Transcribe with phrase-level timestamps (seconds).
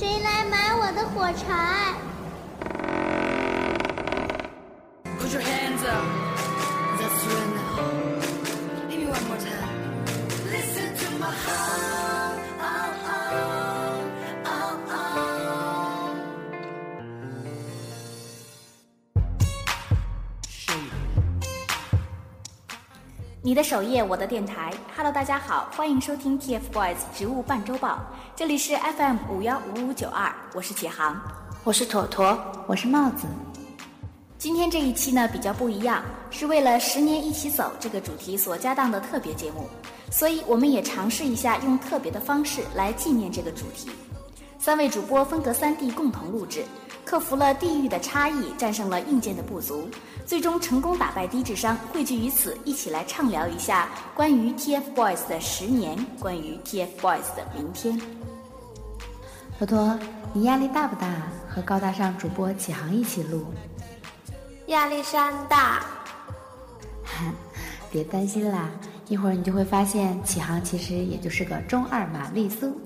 [0.00, 1.80] 谁来买我的火柴？
[23.42, 24.70] 你的首页，我的电台。
[24.94, 27.98] Hello，大家好，欢迎收听 TFBOYS 植物半周报，
[28.36, 31.18] 这里是 FM 五幺五五九二，我是启航，
[31.64, 33.26] 我是妥妥，我是帽子。
[34.36, 39.66] 今天这一期呢比较不一样，是为了十年一起走这个主题所加档的特别节目，
[40.10, 43.88] 所以我们也尝试一下用特别的方式来纪念这个主题。
[44.60, 46.62] 三位主播分隔三地共同录制。
[47.02, 49.88] 克服了地域的差异，战胜了硬件的不足，
[50.26, 57.98] 最终成功打败低智商，汇聚于此，一起来畅聊一下关于 TFBOYS 的十年，关于 TFBOYS 的明天。
[59.58, 59.98] 坨坨，
[60.34, 61.08] 你压力大不大？
[61.48, 63.46] 和高大上主播启航一起录，
[64.66, 65.82] 压力山大。
[67.90, 68.68] 别担心啦，
[69.08, 72.78] 一会儿你就会发现启航其实也就是个中二玛丽苏。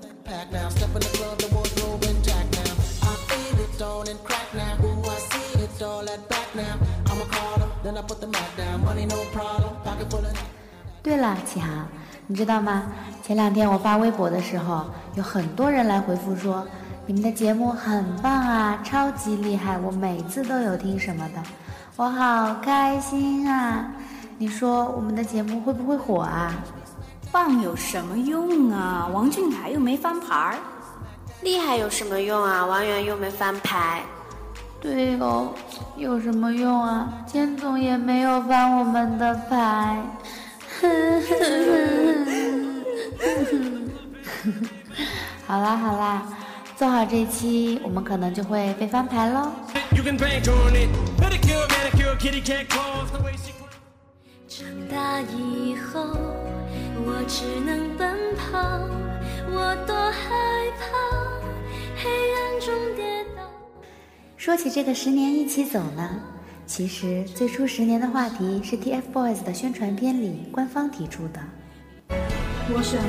[11.03, 11.87] 对了，启航，
[12.25, 12.91] 你知道吗？
[13.21, 16.65] 前两天我发微博的时候，有很多人来回复说，
[17.05, 21.43] 你们的节目很棒啊，超级厉害，我每次都有听什么的，
[21.97, 23.91] 我好开心啊！
[24.39, 26.51] 你说我们的节目会不会火啊？
[27.35, 29.09] 棒有什么用啊？
[29.11, 30.55] 王俊凯又没翻牌儿。
[31.41, 32.65] 厉害有什么用啊？
[32.65, 34.01] 王源又没翻牌。
[34.79, 35.53] 对哦，
[35.97, 37.11] 有什么用啊？
[37.27, 40.01] 千总也没有翻我们的牌。
[45.45, 46.23] 好啦好啦，
[46.77, 49.51] 做好这期，我们可能就会被翻牌喽。
[54.47, 56.15] 长大以后，
[57.05, 58.57] 我只能奔跑，
[59.51, 60.35] 我多害
[60.79, 60.85] 怕
[61.95, 63.43] 黑暗中跌倒。
[64.37, 66.19] 说起这个十年一起走呢，
[66.65, 71.39] 其实最初十年的话题是 TFBOYS 的宣传片里官方提出的。
[72.73, 72.99] 我想，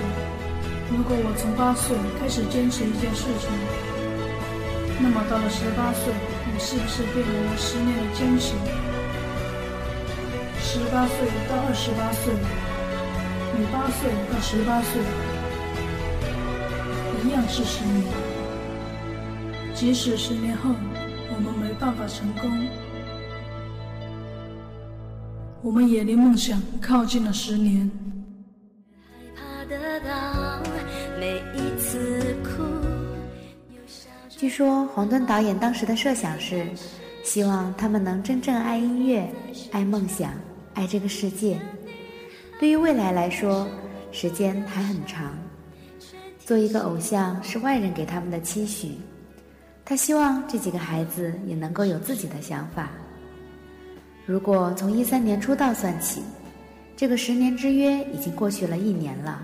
[0.91, 3.51] 如果我从八岁开始坚持一件事情，
[5.01, 6.13] 那么到了十八岁，
[6.53, 8.55] 你是不是变成了十年的坚持？
[10.61, 11.17] 十八岁
[11.49, 12.35] 到二十八岁，
[13.59, 15.01] 你八岁到十八岁，
[17.25, 18.05] 一样是十年。
[19.75, 20.71] 即使十年后
[21.35, 22.51] 我们没办法成功，
[25.63, 27.91] 我们也离梦想靠近了十年。
[34.29, 36.67] 据说黄敦导演当时的设想是，
[37.25, 39.27] 希望他们能真正爱音乐、
[39.73, 40.31] 爱梦想、
[40.75, 41.59] 爱这个世界。
[42.59, 43.69] 对于未来来说，
[44.11, 45.37] 时间还很长。
[46.39, 48.93] 做一个偶像是外人给他们的期许。
[49.85, 52.91] 他希望这几个孩子也能够有自己的想法。
[54.25, 56.23] 如果从一三年出道算起，
[56.97, 59.43] 这个十年之约已经过去了一年了。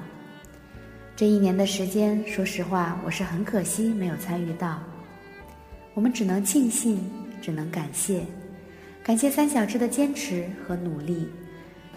[1.15, 4.83] 这一年的时间，说实话，我是很可惜没有参与到。
[5.95, 6.99] 我们只能庆幸，
[7.43, 8.25] 只能感谢，
[9.05, 11.29] 感谢三小只的坚持和努力，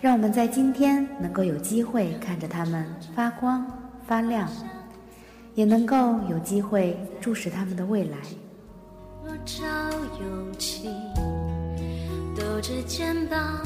[0.05, 2.85] 让我们在今天能够有机会看着他们
[3.16, 3.66] 发光
[4.05, 4.47] 发亮。
[5.55, 8.17] 也能够有机会注视他们的未来。
[9.23, 9.63] 我找
[10.21, 10.89] 勇气，
[12.38, 13.63] 抖着肩膀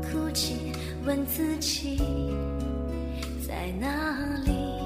[0.00, 0.70] 哭泣，
[1.04, 2.00] 问自己
[3.44, 4.79] 在哪里。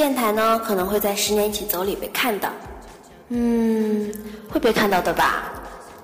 [0.00, 2.48] 电台呢，可能会在《十年一起走》里被看到，
[3.28, 4.10] 嗯，
[4.50, 5.52] 会被看到的吧？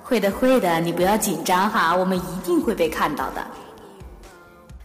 [0.03, 3.43] 会的，会的，你不要紧张哈，我们一定会被看到的。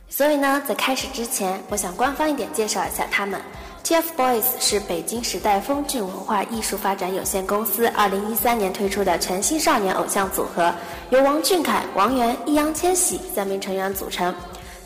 [0.09, 3.39] 所以呢，在开始之前，我想官方一点介绍一下他们。
[3.85, 10.73] TFBOYS 是北京时代峰峻文化艺术发展有限公司二零一三年推出的全新少年偶像组合，
[11.11, 14.35] 由王俊凯、王源、易烊千玺三名成员组成。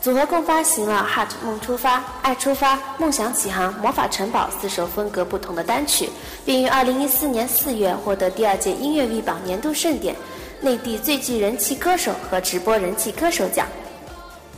[0.07, 6.09] 组合共发行了《Heart 梦出发》《爱出发》《梦想起航》《魔法城堡》四首风格不同的单曲，
[6.45, 10.15] 并于2014年4月获得第二届音乐 V 榜年度盛典
[10.61, 13.67] 内地最具人气歌手和直播人气歌手奖。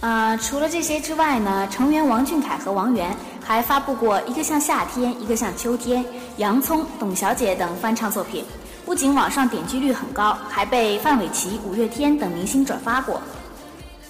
[0.01, 3.11] 呃，除了这些之外呢，成员王俊凯和王源
[3.43, 6.05] 还发布过一个像夏天，一个像秋天，
[6.37, 8.45] 洋葱、董小姐等翻唱作品，
[8.85, 13.19] 不仅网上点击率很高，还被范玮琪、五月天等明星转发过。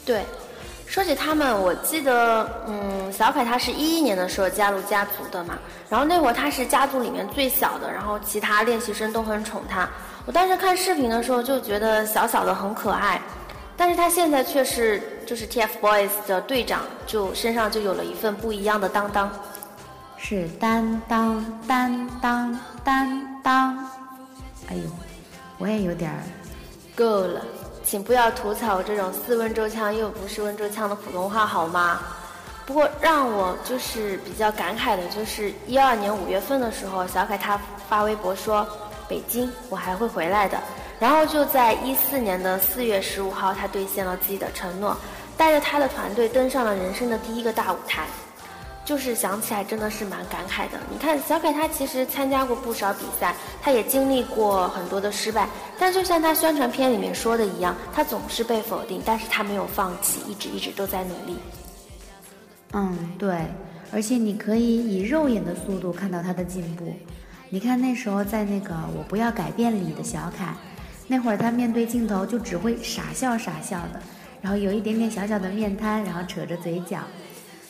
[0.06, 0.25] 对，
[0.89, 5.53] 说起他们，我记得，嗯，小凯他是一一年的时候加入家族的嘛，
[5.88, 9.88] 然后那会儿他是家族里面最小的，然后其他练习生都很宠他。
[10.25, 13.21] 我当时看视频的时候就觉得小小的很可爱。
[13.77, 19.31] 但是他现在却是就是 TFBOYS 的队长，就身上就有了一份不一样的担当，
[20.18, 23.77] 是担当担当担当。
[24.69, 24.81] 哎呦，
[25.59, 26.18] 我也有点儿。
[26.95, 27.45] 够了，
[27.89, 32.00] 请不要吐槽这种似温州腔又不是温州腔的普通话好吗？
[32.63, 37.59] 不过让我就是比较感慨的，就是一二年五月份的时候，小凯他
[37.89, 38.63] 发微博说
[39.09, 40.56] ：“北京，我还会回来的。”
[41.01, 44.95] 然后就在一四年的四月十五号，他兑现了自己的承诺，
[45.36, 48.06] 带着他的团队登上了人生的第一个大舞台。
[48.89, 50.80] 就是想起来真的是蛮感慨的。
[50.91, 55.47] 你看，小凯他其实参加过不少比赛，他也经历过很多的失败，
[55.77, 61.38] 但就像他宣传片里面说的一样，他总是被否定，但是他没有放弃，一直一直都在努力。
[62.74, 63.45] 嗯，对，
[63.94, 66.91] 而且你可以以肉眼的速度看到他的进步。
[67.51, 70.51] 你看那时候在那个《我不要改变》里的小凯。
[71.06, 74.01] 那会儿他面对镜头就只会傻笑傻笑的，
[74.41, 77.01] 然后有一点点小小的面瘫，然后扯着嘴角，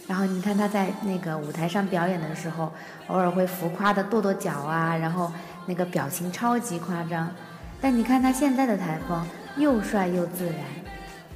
[0.09, 2.71] 然后你看他在那个舞台上表演的时候，
[3.09, 5.31] 偶尔会浮夸的跺跺脚啊，然后
[5.67, 7.29] 那个表情超级夸张。
[7.79, 9.23] 但你看他现在的台风，
[9.57, 10.55] 又帅又自然。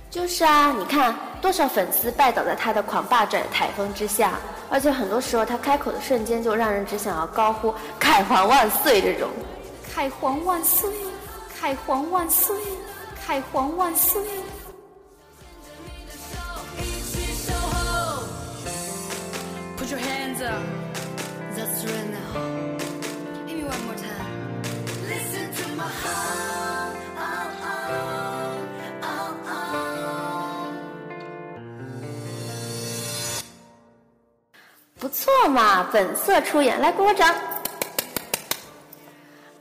[0.10, 4.32] 就是啊，你看多少粉丝拜倒在他的狂霸拽台风之下，
[4.72, 9.30] 而且很多时候他开口的瞬间就让人只想要高呼“凯皇万岁”这种。
[9.94, 10.90] 凯皇万岁。
[11.62, 12.54] 凯皇万岁！
[13.26, 14.22] 凯皇万岁！
[35.00, 37.53] 不错嘛，本色出演，来鼓掌。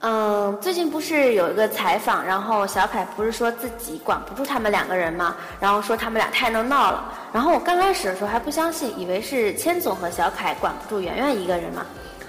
[0.04, 5.36] 嗯，最近不是有一个采访，然后小凯不是说自己管不住他们两个人吗？
[5.60, 7.04] 然后说他们俩太能闹了。
[7.32, 11.86] 然后我刚开始的时候还不相信，以为是千总和小凯管不住圆圆一个人嘛。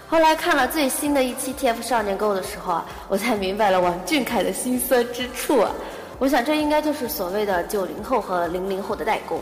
[0.07, 5.71] 后来看了最新的一期 TF 少年购的时候啊，我才明白了王俊凯的心酸之处啊。
[6.19, 9.41] 我想这应该就是所谓的九零后和零零后的代沟。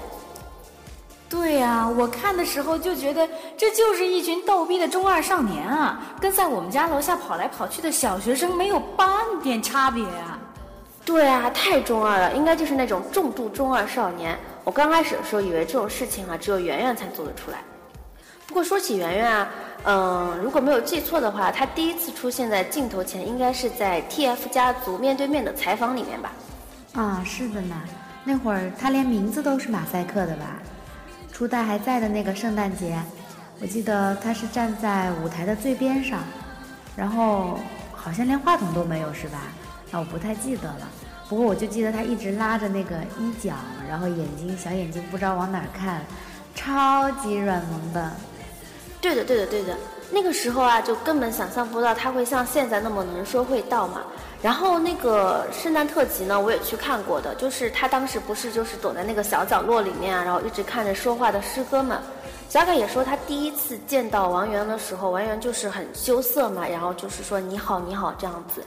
[1.32, 3.26] 对呀，我看的时候就觉得
[3.56, 9.08] 这就是一群逗逼的中二少年啊，跟在我们家楼下跑来跑去的小学生没有半
[9.42, 10.38] 点差别啊。
[11.06, 14.38] 对啊，太中二了，应该就是那种重度中二少年。
[14.66, 17.60] 我刚开始的时候以为这种事情啊，只有圆圆才做得出来。
[18.46, 19.50] 不过说起圆圆啊，
[19.86, 26.34] 嗯，如果没有记错的话，她第一次出现在镜头前，应该是在 TF 家族面对面的采访里面吧？
[26.94, 27.76] 啊，是的呢，
[28.26, 30.60] 那会儿她连名字都是马赛克的吧？
[31.42, 32.96] 初代还在的那个圣诞节，
[33.60, 36.20] 我记得他是站在舞台的最边上，
[36.96, 37.60] 然后
[37.96, 39.40] 好像连话筒都没有，是吧？
[39.92, 40.88] 啊，我不太记得了。
[41.28, 43.56] 不过我就记得他一直拉着那个衣角，
[43.90, 46.04] 然后眼睛小眼睛不知道往哪儿看，
[46.54, 48.12] 超级软萌的。
[49.02, 49.76] 对的，对的，对的。
[50.12, 54.04] 那个时候啊，就根本想象不到他会像现在那么能说会道嘛。
[54.42, 62.00] 然后那个圣诞特辑呢，我也去看过的，就是他当时不是就是躲在那个小角落里面啊，然后一直看着说话的师哥们。
[62.50, 68.64] 小凯也说他第一次见到王源的时候，王源就是很羞涩嘛，然后就是说你好你好这样子。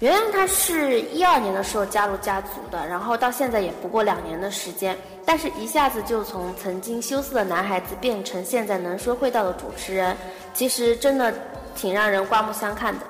[0.00, 10.14] 原来他是一二年的时候加入家族的，然后到现在也不过两年的时间，但是一下子就从曾经羞涩的男孩子变成现在能说会道的主持人，
[10.52, 11.32] 其实真的
[11.74, 13.06] 挺让人刮目相看的。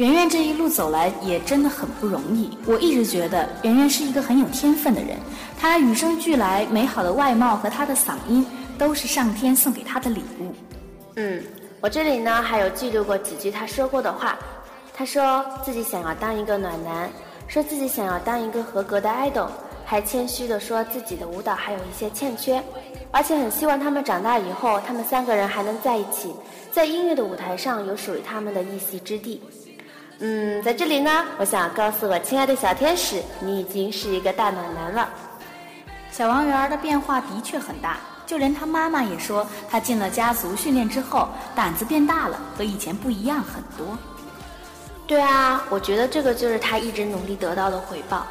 [0.00, 2.48] 圆圆这一路走来也真的很不容易。
[2.64, 5.10] 我一直觉得圆圆是一个很有天分的人，
[5.58, 8.46] 他与生俱来美好的外貌和他的嗓音
[8.78, 10.54] 都是上天送给他的礼物。
[11.16, 11.42] 嗯，
[11.82, 14.38] 我这里呢还有记录过几句他说过的话。
[14.94, 17.10] 他说自己想要当一个暖男，
[17.46, 19.48] 说自己想要当一个合格的 idol，
[19.84, 22.62] 还谦虚地说自己的舞蹈还有一些欠缺，
[23.10, 26.34] 而且很希望他们长大以后，他们三个人还能在一起，
[26.72, 29.42] 在音乐的舞台上有属于他们的一席之地。
[30.22, 35.08] 嗯，在这里呢，我想告诉我亲爱的小天使，你已经是一个大暖男了。
[36.10, 37.96] 小王源的变化的确很大，
[38.26, 43.96] 就连他妈妈也说，他进了家族训练之后，胆子变大了，和以前不一样很多。
[45.06, 48.26] 对啊，我觉得这个就是他一直努力得到的回报。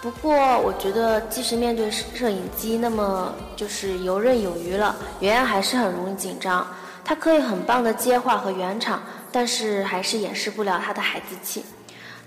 [0.00, 6.64] 不过，我觉得即使面对摄影机那么就是游刃有余了，圆圆还是很容易紧张。
[7.04, 9.02] 他可以很棒的接话和圆场，
[9.34, 11.64] 但是还是掩饰不了他的孩子气。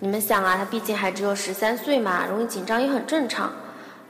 [0.01, 3.49] 你们想啊，他毕竟还只有十三岁嘛，容易紧张也很正常。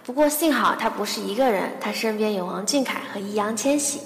[0.04, 4.02] 不过幸好他不是一个人，他身边有王俊凯和易烊千玺。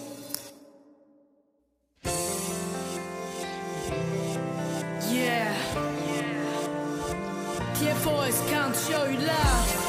[9.30, 9.81] 啊，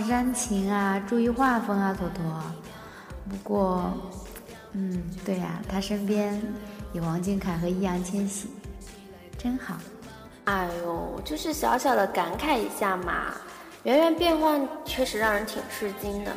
[0.00, 1.02] 煽情啊！
[1.08, 2.24] 注意画风啊，坨坨。
[3.28, 3.92] 不过。
[4.72, 6.40] 嗯，对呀，他身边
[6.92, 8.48] 有王俊凯和易烊千玺，
[9.38, 9.74] 真好。
[10.44, 13.32] 哎呦，就是小小的感慨一下嘛。
[13.84, 16.32] 圆圆变换确实让人挺吃惊的，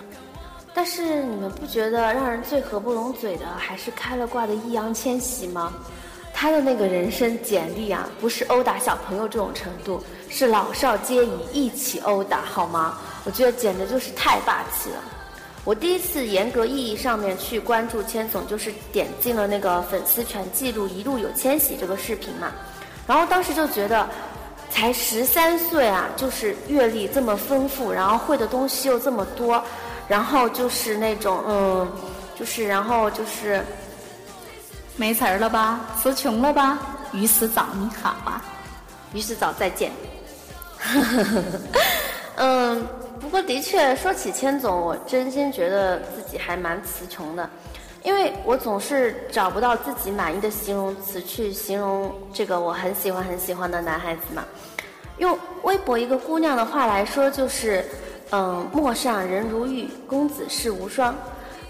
[0.74, 5.74] 但是你们不觉得让人最合不拢嘴的还是开了挂的易烊千玺吗？
[6.34, 12.98] 他的那个人生简历啊，不是殴打小朋友这种程度，是老少皆宜一起殴打，好吗？
[13.24, 14.98] 我觉得简直就是太霸气了。
[15.64, 22.52] 我第一次严格意义上面去关注千总，就是点进了那个粉丝全记录一路有千玺这个视频嘛，
[23.06, 24.10] 然后当时就觉得，
[24.72, 29.64] 才十三岁啊，就是阅历这么丰富，然后会的东西又这么多，
[30.08, 31.88] 然后就是那种嗯，
[32.36, 33.64] 就是然后就是
[34.96, 36.80] 没词儿了吧，词穷了吧？
[37.14, 38.42] 于死早你好啊，
[39.14, 39.92] 于死早再见，
[42.38, 42.84] 嗯。
[43.22, 47.48] 不过，的确说起千总，我真心觉得自己还蛮词穷的，
[48.04, 54.44] 因为我总是找不到自己满意的形容词去形容这个我很喜欢很喜欢的男孩子嘛。
[55.20, 57.86] 用微博一个姑娘的话来说，就是，
[58.32, 61.16] 嗯，陌上人如玉，公子世无双。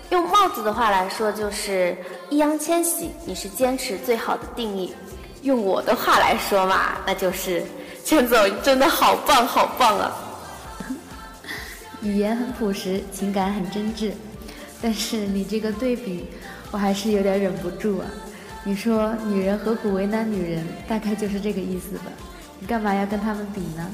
[0.10, 1.96] 用帽子的话来说，就是
[2.30, 4.96] 易烊千玺，你是坚持最好的定义。
[5.42, 7.62] 用我的话来说嘛，那就是
[8.06, 10.12] 千总真的好棒好棒啊！
[12.02, 14.12] 语言很朴实，情感很真挚，
[14.82, 16.26] 但是你这个对比，
[16.72, 18.08] 我还是有点忍不住啊。
[18.64, 22.06] 你说女人何苦为难女人，大概就是这个意思吧？
[22.60, 23.90] 你干嘛要跟他们比呢？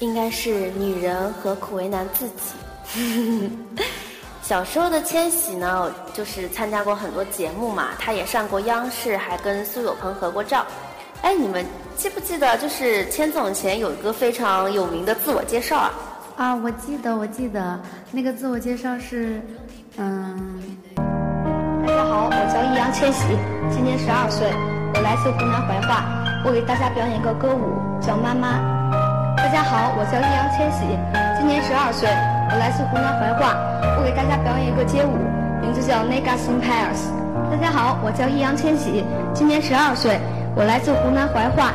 [0.00, 3.50] 应该是女人何苦为难自己。
[4.42, 10.64] 小时候的千玺呢，就是参加过很多节目嘛，他也上过央视，还跟苏有朋合过照。
[11.22, 11.64] 哎，你们
[11.96, 15.92] 记不记得，就是千总前有一个非常有名的自我介绍啊？
[16.36, 17.80] 啊，我记得，我记得
[18.12, 19.40] 那个自我介绍是，
[19.96, 20.60] 嗯，
[21.86, 23.24] 大家好，我叫易烊千玺，
[23.72, 24.46] 今年十二岁，
[24.92, 26.04] 我来自湖南怀化，
[26.44, 28.60] 我给大家表演一个歌舞，叫《妈妈》。
[29.38, 30.84] 大家好，我叫易烊千玺，
[31.40, 32.06] 今年十二岁，
[32.52, 33.56] 我来自湖南怀化，
[33.96, 35.16] 我给大家表演一个街舞，
[35.64, 37.00] 名字叫《Negas in Pairs》。
[37.50, 39.02] 大家好，我叫易烊千玺，
[39.32, 40.20] 今年十二岁，
[40.54, 41.72] 我来自湖南怀化，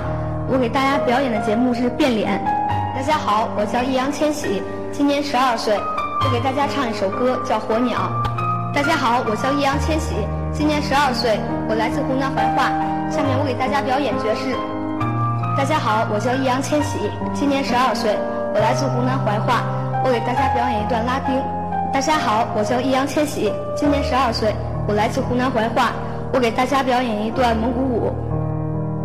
[0.48, 2.61] 我给大家表演的节目是变脸。
[3.02, 5.74] 大家好，我叫易烊千玺，今年十二岁，
[6.24, 7.98] 我给大家唱一首歌，叫《火鸟》。
[8.76, 10.14] 大家好，我叫易烊千玺，
[10.54, 12.70] 今年十二岁，我来自湖南怀化，
[13.10, 14.54] 下面我给大家表演爵士。
[15.58, 18.14] 大家好，我叫易烊千玺，今年十二岁，
[18.54, 19.66] 我来自湖南怀化，
[20.06, 21.34] 我给大家表演一段拉丁。
[21.92, 24.54] 大家好，我叫易烊千玺，今年十二岁，
[24.88, 25.90] 我来自湖南怀化，
[26.36, 28.14] 我给大家表演一段蒙古舞。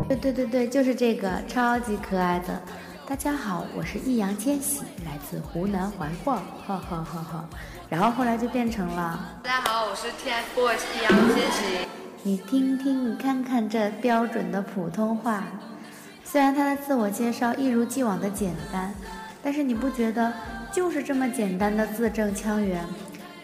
[0.06, 2.60] 对对对对，就是这个，超级可爱的。
[3.08, 7.48] 大家好，我是易烊千玺，来自湖南怀化，哈哈哈哈。
[7.88, 9.38] 然后后来就变成了。
[9.44, 11.86] 大家好，我是 TFBOYS 易烊千玺。
[12.24, 15.44] 你听听，你看看这标准的普通话。
[16.24, 18.92] 虽然他的自我介绍一如既往的简单，
[19.40, 20.32] 但是你不觉得
[20.72, 22.84] 就是这么简单的字正腔圆，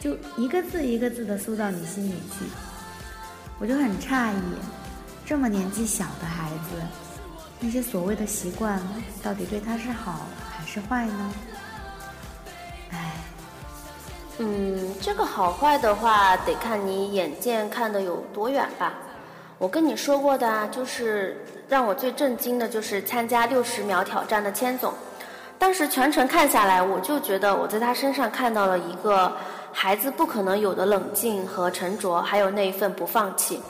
[0.01, 2.45] 就一个字一个字的输到你心里去？
[3.61, 4.41] 我就很诧异。
[5.25, 6.83] 这么年纪小的孩子，
[7.65, 8.81] 那些所谓的习惯，
[9.23, 11.33] 到底对他是好还是坏呢？
[12.91, 13.13] 唉，
[14.39, 18.95] 嗯，这个好坏的话，得看你眼见看的有多远吧。
[19.59, 24.93] 我跟你说过的啊，就是让我最震惊的就是参加六十秒挑战的千总。
[25.57, 29.33] 当时全程看下来，我就觉得我在他身上看到了一个
[29.73, 33.63] 孩子不可能有的冷静和沉着，还有那一份不放弃。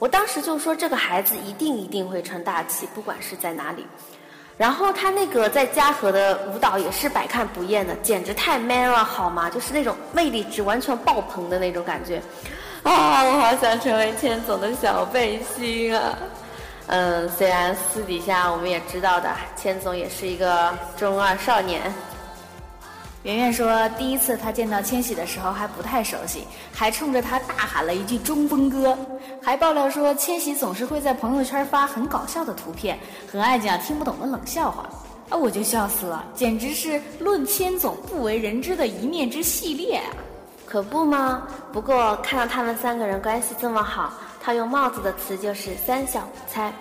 [0.00, 3.86] 我当时就说这个孩子一定一定会成大器，不管是在哪里。
[4.56, 9.50] 然后他那个在嘉禾的舞蹈也是百看不厌的，简直太 man 了，好吗？
[9.50, 12.20] 就是那种魅力值完全爆棚的那种感觉。
[12.82, 16.18] 啊，我好想成为千总的小背心啊！
[16.86, 21.92] 嗯，虽然私底下我们也知道的，千总也是一个中二少年。
[23.22, 28.96] 圆圆说，第一次他见到千玺的时候还不太熟悉，还冲着他大喊了一句“中风哥”，
[29.44, 32.98] 还爆料说千玺总是会在朋友圈发很搞笑的图片，
[33.30, 34.88] 很爱讲听不懂的冷笑话。
[35.28, 40.10] 啊，我就笑死了，简直是论千总不为人知的一面之系列啊！
[40.64, 41.46] 可不吗？
[41.72, 46.72] 不过看到他们三个人关系这么好，他用帽子的词就是“三小无猜”。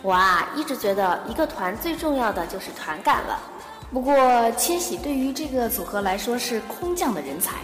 [0.00, 3.38] 我啊，一直觉得一个团最重要的就是团感了。
[3.92, 4.14] 不过
[4.52, 7.56] 千玺对于这个组合来说是空降的人才，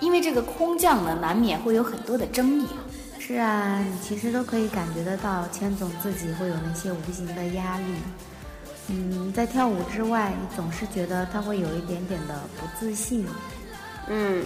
[0.00, 2.80] 因为这个空降呢，难免会有很多的争议啊。
[3.18, 7.84] 是啊，你其实都可以感觉得到，千总自己会有那些无形的压力。
[8.88, 13.26] 嗯，在跳舞之外，你总是觉得他会有一点点的不自信。
[14.08, 14.44] 嗯。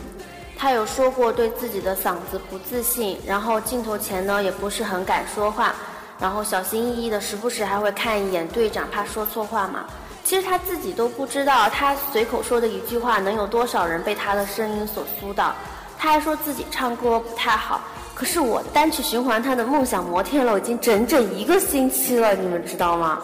[0.57, 5.75] 他有说过对自己的嗓子不自信，然后镜头前呢也不是很敢说话，
[6.21, 9.85] 然后小心翼翼的，时不时还会看一眼队长，怕说错话嘛。
[10.25, 15.55] 其实他自己都不知道，他随口说的一句话能有多少人被他的声音所苏到。
[15.99, 17.81] 他还说自己唱歌不太好，
[18.15, 23.21] 可是我单曲循环他的《梦想摩天楼》已经整整一个星期了，你们知道吗？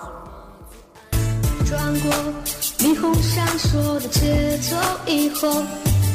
[1.66, 2.12] 转过
[2.78, 5.62] 霓虹闪烁的街头以后。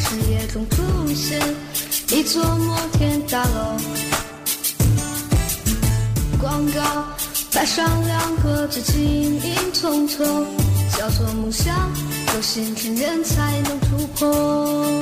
[0.07, 0.83] 视野中出
[1.15, 1.41] 现
[2.11, 3.75] 一座摩天大楼，
[6.39, 7.03] 广告
[7.51, 9.01] 摆上两个字，晶
[9.41, 10.23] 莹通透，
[10.97, 11.91] 叫做梦想，
[12.33, 15.01] 有心青年才能突破。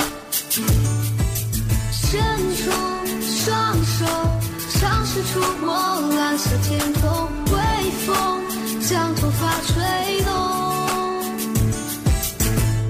[1.92, 2.20] 伸
[2.56, 2.70] 出
[3.22, 4.04] 双手，
[4.78, 7.56] 尝试触摸蓝色天空，微
[8.06, 8.42] 风
[8.88, 9.74] 将头发吹
[10.24, 10.32] 动，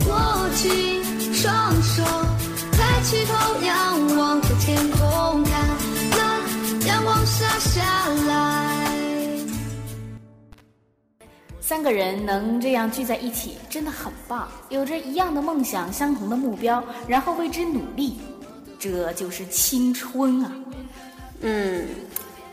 [0.09, 1.05] 握紧。
[1.35, 2.03] 双手
[2.73, 3.33] 抬起头，
[11.67, 14.47] 三个人能这样聚在一起，真的很棒。
[14.69, 18.19] 有着一样的梦想，相同的目标，然后为之努力，
[18.79, 20.53] 这就是青春啊！
[21.41, 21.87] 嗯，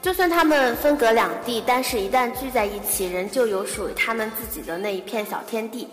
[0.01, 5.89] 就算他们分隔两地，但是一旦聚在一起，仍旧有属于他们自己的那一片小天地。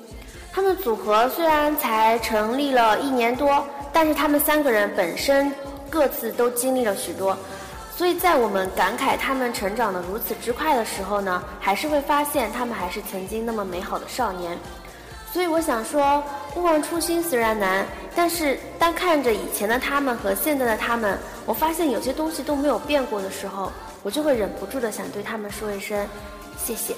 [0.52, 5.52] 他们组合虽然才成立了一年多，但是他们三个人本身
[5.90, 7.36] 各自都经历了许多，
[7.98, 14.56] 所以在我们感慨他们成长的如此之快的时候呢，还是会发现他们还是曾经那么美好的少年。
[15.32, 16.22] 所以我想说，
[16.54, 17.84] 勿忘初心虽然难，
[18.14, 23.72] 但是当看着以前的他们和现在的他们，我发现有些东西都没有变过的时候，
[24.04, 26.06] 我就会忍不住的想对他们说一声
[26.56, 26.94] 谢谢。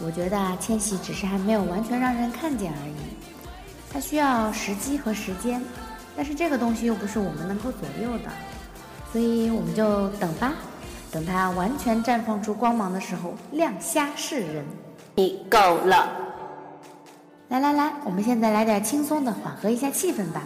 [0.00, 2.94] 我觉得啊，千玺只是还没有完全让人看见而已。
[3.92, 5.62] 他需要时机和时间，
[6.16, 8.24] 但是这个东西又不是我们能够左右的，
[9.12, 10.52] 所以我们就等吧，
[11.12, 14.64] 等他完全绽放出光芒的时候，亮瞎世人。
[15.14, 16.10] 你够了！
[17.48, 20.42] 来来来，我们现在来点轻松的，缓和一下气氛吧。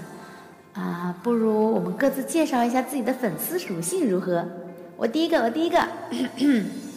[0.75, 4.47] 啊，不如我们各自介绍一下自己的粉丝属性如何？
[4.99, 5.79] 我第一个，我第一个。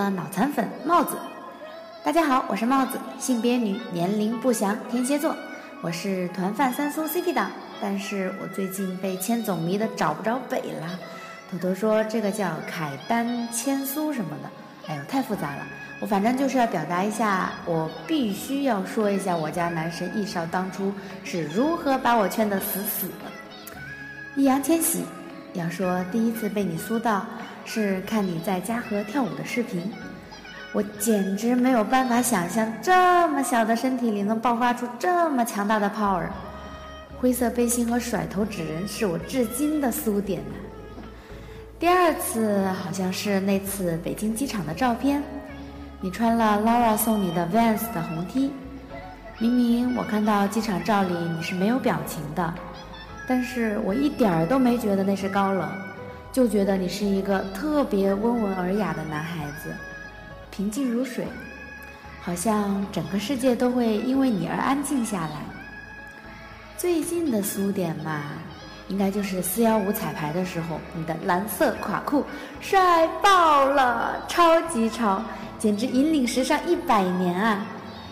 [0.00, 1.14] 呃，脑残粉帽子。
[2.02, 5.36] 大家好，我是帽子，性别女，年龄不详，天蝎座。
[5.82, 7.50] 我是团饭三苏 CP 党，
[7.82, 10.98] 但是我最近被千总迷的找不着北了。
[11.50, 14.48] 头头说这个叫凯丹千苏什么的，
[14.88, 15.66] 哎呦，太复杂了。
[16.00, 20.90] 我反正就是要表达一下，我必须要说一下我家男神易少当初
[21.24, 23.30] 是如何把我圈得死死的。
[24.34, 25.04] 易烊千玺，
[25.52, 27.26] 要说第一次被你苏到，
[27.72, 29.92] 是看你在嘉禾跳舞的视频。
[30.72, 36.26] 我简直没有办法想象，这么小的身体里能爆发出这么强大的 power。
[37.20, 40.54] 灰色背心和甩头纸人是我至今的苏点呢。
[41.78, 45.22] 第二次好像是那次北京机场的照片，
[46.00, 48.50] 你穿了 Laura 送你的 Vans 的红 T。
[49.38, 52.52] 明明我看到机场照里你是没有表情的，
[53.28, 55.68] 但是我一点儿都没觉得那是高冷，
[56.32, 59.74] 就觉得你是一个特别温文尔雅的男孩子。
[60.50, 61.24] 平静如水，
[62.20, 65.42] 好像整个世界都会因为你而安静下来。
[66.76, 68.22] 最近的苏点嘛，
[68.88, 72.24] 应该就是四幺五彩排的时候，你的蓝色垮裤
[72.60, 75.22] 帅爆了，超级潮，
[75.58, 77.66] 简直引领时尚一百年啊！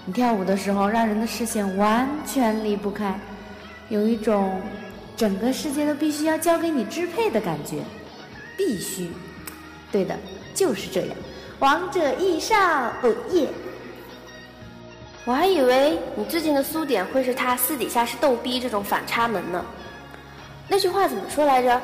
[0.04, 3.18] 你跳舞的时候，让人的视线完全离不开，
[3.88, 4.60] 有一种
[5.16, 7.82] 整个世界都必须要交给你支配的感觉，
[8.58, 9.10] 必须，
[9.90, 10.14] 对的，
[10.52, 11.10] 就是这样。
[11.60, 12.56] 王者易少，
[13.02, 13.48] 哦耶！
[15.24, 19.64] 我还以为你最近的苏点会是他私底下是逗逼这种反差萌呢。
[20.68, 21.80] 那句话怎么说来着？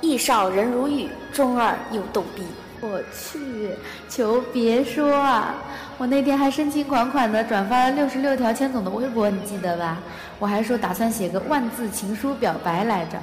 [0.00, 2.42] 易少人如玉，中二又逗逼。
[2.80, 3.70] 我去，
[4.08, 5.54] 求别说啊！
[5.98, 9.98] 我那天还深情款款的转发了六十六条千总的微博，你记得吧？
[10.38, 13.18] 我还说打算写个万字情书表白来着。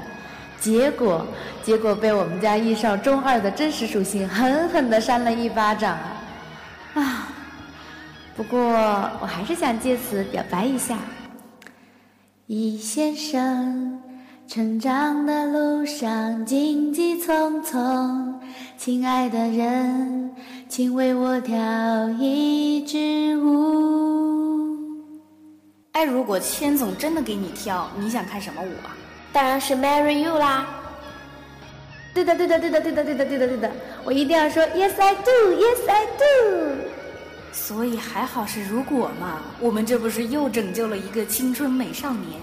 [0.60, 1.26] 结果，
[1.64, 7.02] 结果被我们家易少中二的真实属性狠狠地扇了一巴掌啊！
[7.02, 7.28] 啊，
[8.36, 8.60] 不过
[9.22, 10.98] 我还是想借此表白一下，
[12.48, 14.02] 易先生，
[14.48, 18.40] 成长的路上荆棘丛丛，
[18.78, 20.32] 亲爱的人，
[20.68, 21.56] 请为我跳
[22.20, 24.68] 一支舞。
[25.92, 28.96] 哎，如果千总真的给你跳，你想看什么舞啊？
[29.32, 30.66] 当然是 marry you 啦！
[32.14, 33.72] 对的，对的，对的，对的，对的，对的，对的，
[34.04, 36.76] 我一定要说 yes I do，yes I do。
[37.52, 42.40] 所以还好是如果嘛，我们这不是又拯救了一个青春美少年？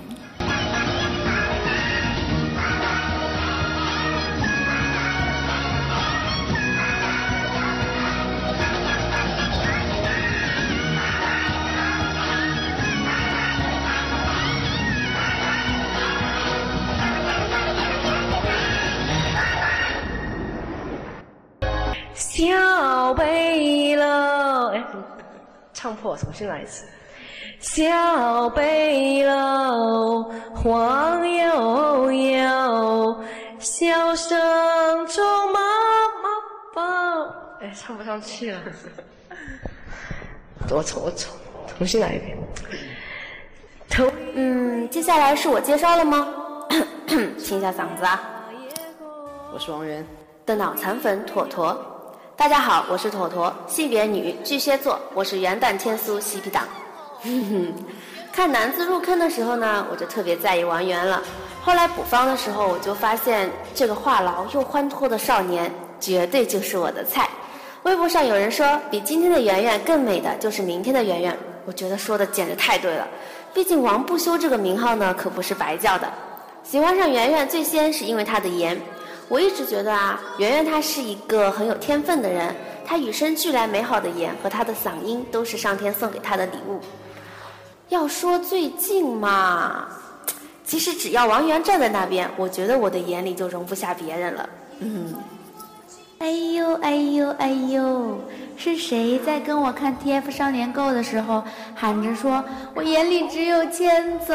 [23.05, 24.83] 小背篓，哎，
[25.75, 26.87] 唱破，重新来一次。
[27.61, 33.23] 小背篓晃悠悠，
[33.59, 35.61] 笑声中妈
[36.23, 36.31] 妈
[36.75, 37.27] 抱。
[37.61, 38.61] 哎，唱不上去了。
[40.71, 41.31] 我重，我重，
[41.77, 42.39] 重新来一遍。
[43.91, 46.27] 头，嗯，接下来是我介绍了吗？
[47.39, 48.23] 清一下嗓子啊。
[49.53, 50.03] 我是王源
[50.47, 51.91] 的脑残粉妥妥。
[52.37, 56.65] 大家好，我是妥妥，性别女，巨蟹座，我是元旦天苏嬉皮党。
[58.33, 61.23] 看男子入坑的时候呢，我就特别在意王源了。
[61.63, 67.31] 后来补方的时候，我就发现这个话痨又欢脱的少年，绝对就是我的菜。
[67.85, 71.39] 微博上有人说，比今天的圆圆更美的就是明天的圆圆。
[71.65, 73.07] 我觉得说的简直太对了。
[73.55, 76.13] 毕竟王不休这个名号呢，可不是白叫的。
[76.65, 78.77] 喜欢上圆圆，最先是因为她的颜。
[79.29, 86.81] 我一直觉得啊，圆圆她是一个很有天分的人，她与生俱来美好的颜和她的嗓音都是上天送给她的礼物。
[87.89, 89.87] 要说最近嘛，
[90.65, 94.49] 其实只要王源站在那边，我觉得我的眼里就容不下别人了。
[94.81, 95.15] 嗯。
[96.19, 98.19] 哎呦哎呦哎呦，
[98.57, 101.43] 是谁在跟我看 TF 少年 GO 的时候
[101.75, 102.43] 喊着说，
[102.75, 104.35] 我眼里只有千总？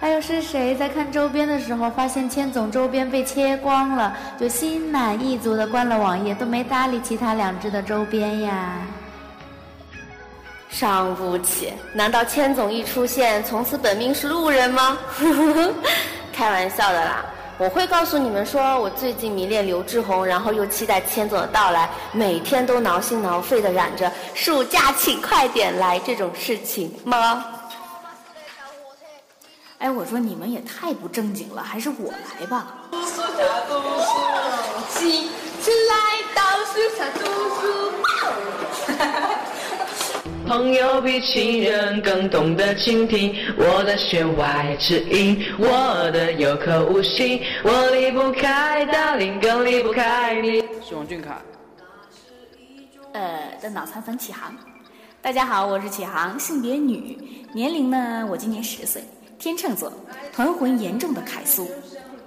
[0.00, 8.76] 还有是谁在看周边的时候，发现千总周边被切光了，就心满意足的关了网页，都没搭理其他两只的周边呀？
[10.70, 11.72] 伤不起！
[11.92, 14.96] 难道千总一出现，从此本命是路人吗？
[16.32, 17.24] 开玩笑的啦！
[17.58, 27.44] 我会告诉你们说，我最近迷恋刘志宏，然后又期待千总的到来，每天都挠心挠肺的嚷着“暑假请快点来”这种事情吗？
[29.78, 32.74] 哎，我说你们也太不正经了，还是我来吧。
[32.90, 33.22] 读书
[33.68, 34.10] 读书，
[34.98, 35.28] 起
[35.62, 35.94] 起来
[36.34, 36.42] 到
[37.14, 37.62] 读书。
[40.48, 50.60] 朋友比情人更懂得倾听我的弦外之音，我的有口无心，我离不开大林，更离不开你。
[50.82, 51.36] 是王俊凯。
[53.12, 54.52] 呃的脑残粉启航，
[55.22, 57.16] 大家好，我是启航，性别女，
[57.52, 59.04] 年龄呢，我今年十岁，
[59.38, 59.92] 天秤座，
[60.32, 61.68] 团魂严重的凯苏。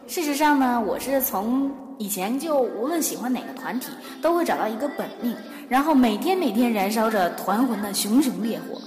[0.08, 3.88] 事实上呢，我是从以前就无论喜欢哪个团体，
[4.22, 5.36] 都会找到一个本命，
[5.68, 8.82] 然后每天每天燃烧着团魂的熊熊烈火。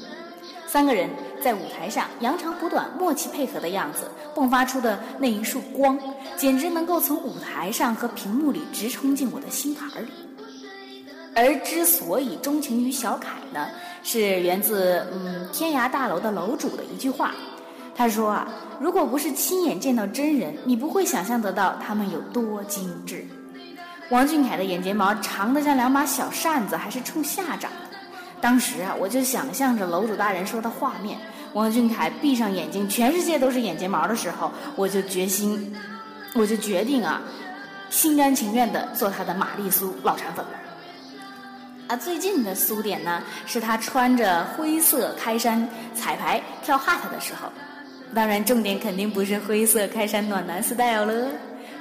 [0.67, 1.09] 三个人
[1.43, 5.99] 在舞台上扬长补短、默契配合的样子，迸发出的那一束光，
[6.37, 10.09] 简直能够从舞台上和屏幕里直冲进我的心坎里。
[11.37, 13.69] 而之所以钟情于小凯呢，
[14.03, 17.35] 是源自嗯天涯大楼的楼主的一句话。
[17.97, 18.49] 他说啊，
[18.81, 23.25] 如果不是亲眼见到真人，你不会想象得到他们有多精致。
[24.11, 27.97] 王俊凯的眼睫毛长得像两把小扇子，还是冲下长的。
[28.41, 31.19] 当时啊，我就想象着楼主大人说的画面：
[31.53, 35.75] 王俊凯闭上眼睛，全世界都是眼睫毛的时候，我就决心，
[36.35, 37.23] 我就决定啊，
[37.91, 40.53] 心甘情愿的做他的玛丽苏老产粉了。
[41.87, 47.51] 啊，最近的苏点呢，是他穿着灰色开衫彩排跳 hot 的时候。
[48.12, 51.31] 当然，重点肯定不是灰色开衫暖男 style 了，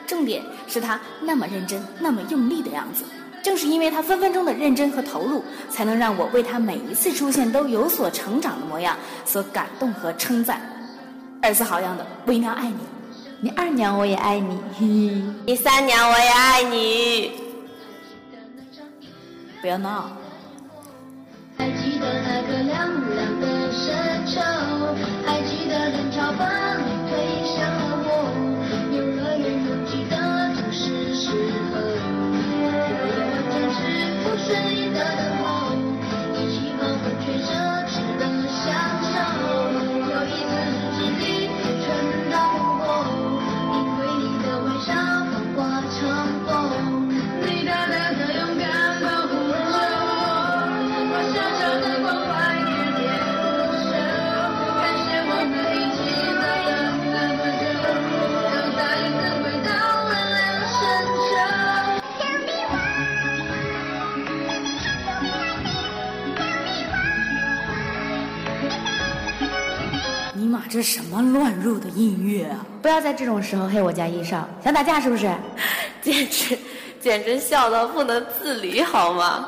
[0.05, 3.03] 重点是他那么认真、那么用力的样子。
[3.43, 10.62] 正是因为他分分钟的认真和投入，才能让我为他每一次出现都有所成长的模样所感动和称赞。
[11.41, 12.77] 儿子好样的，为娘爱你，
[13.41, 17.31] 你二娘我也爱你， 你三娘我也爱你。
[19.59, 20.09] 不要闹。
[21.57, 23.32] 还记得那个凉凉
[26.37, 26.62] 得
[72.93, 75.27] 不要在这种时候黑我家一少，想打架是不是？
[75.99, 76.56] 简直
[77.01, 79.47] 简直笑到不能自理，好吗？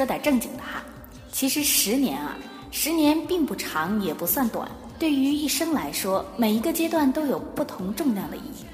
[0.00, 0.82] 说点正经的哈，
[1.30, 2.34] 其实十年啊，
[2.70, 4.66] 十年并不长，也不算短。
[4.98, 8.64] 对于一生来说，每一个阶段都有不同重量的意义。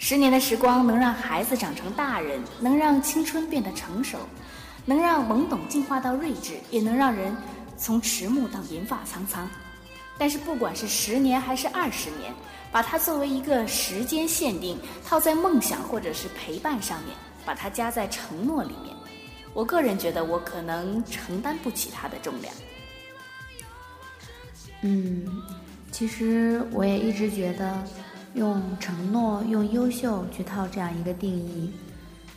[0.00, 4.18] 十年的时光能让孩子长成大人，能让青春变得成熟，
[4.84, 7.32] 能让懵懂进化到睿智，也能让人
[7.76, 9.48] 从迟暮到银发苍苍。
[10.18, 12.34] 但是，不管是十年还是二十年，
[12.72, 17.16] 把它作为一个时间限定，套在梦想或者是陪伴上面，
[17.46, 18.96] 把它加在承诺里面，
[19.54, 22.54] 我个人觉得我可能承担不起它的重量。
[24.82, 25.26] 嗯，
[25.90, 27.82] 其实我也一直觉得，
[28.34, 31.72] 用承诺、用优秀去套这样一个定义，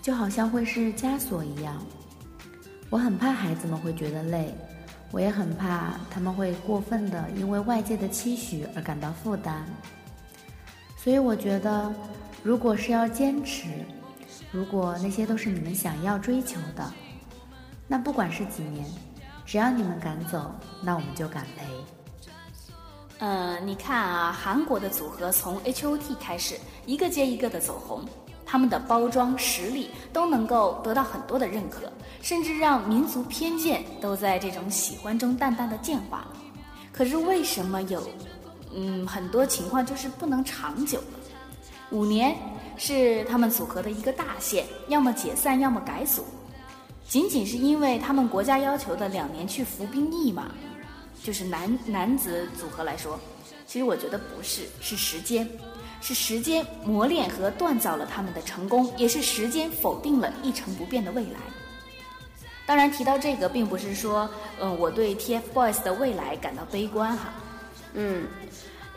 [0.02, 1.80] 就好像会是枷锁一样。
[2.90, 4.54] 我很怕孩子们会觉得累，
[5.12, 9.64] 我也很怕他们会过分的因为外界的期许而感到负担。
[10.98, 11.94] 所以我觉得，
[12.42, 13.68] 如果是要坚持，
[14.52, 16.92] 如果那些都是你们想要追求的，
[17.88, 18.86] 那不管是几年，
[19.46, 21.66] 只要你们敢走，那我们就敢陪。
[23.20, 28.04] 呃，你看啊，韩国的组合从 H.O.T 开始，一个接一个的走红，
[28.46, 31.82] 他们的包装实力都能够得到很多的认可，
[32.22, 36.38] 甚至让民族偏见都在这种喜欢中淡淡的渐化了。
[36.92, 38.04] 可是为什么有，
[38.74, 41.18] 嗯，很多情况就是不能长久呢？
[41.92, 42.36] 五年
[42.84, 46.26] 是他们组合的一个大限，要么解散，要么改组。
[47.08, 50.52] 仅仅是因为他们国家要求的两年去服兵役嘛？
[51.24, 53.20] 就是男男子组合来说，
[53.68, 55.48] 其实我觉得不是，是时间，
[56.02, 61.40] 是时间磨练和锻造了他们的成功，也是时间否定了一成不变的未来。
[62.66, 64.28] 当然，提到这个，并不是说，
[64.60, 67.32] 嗯，我对 TFBOYS 的未来感到悲观哈。
[67.94, 68.26] 嗯，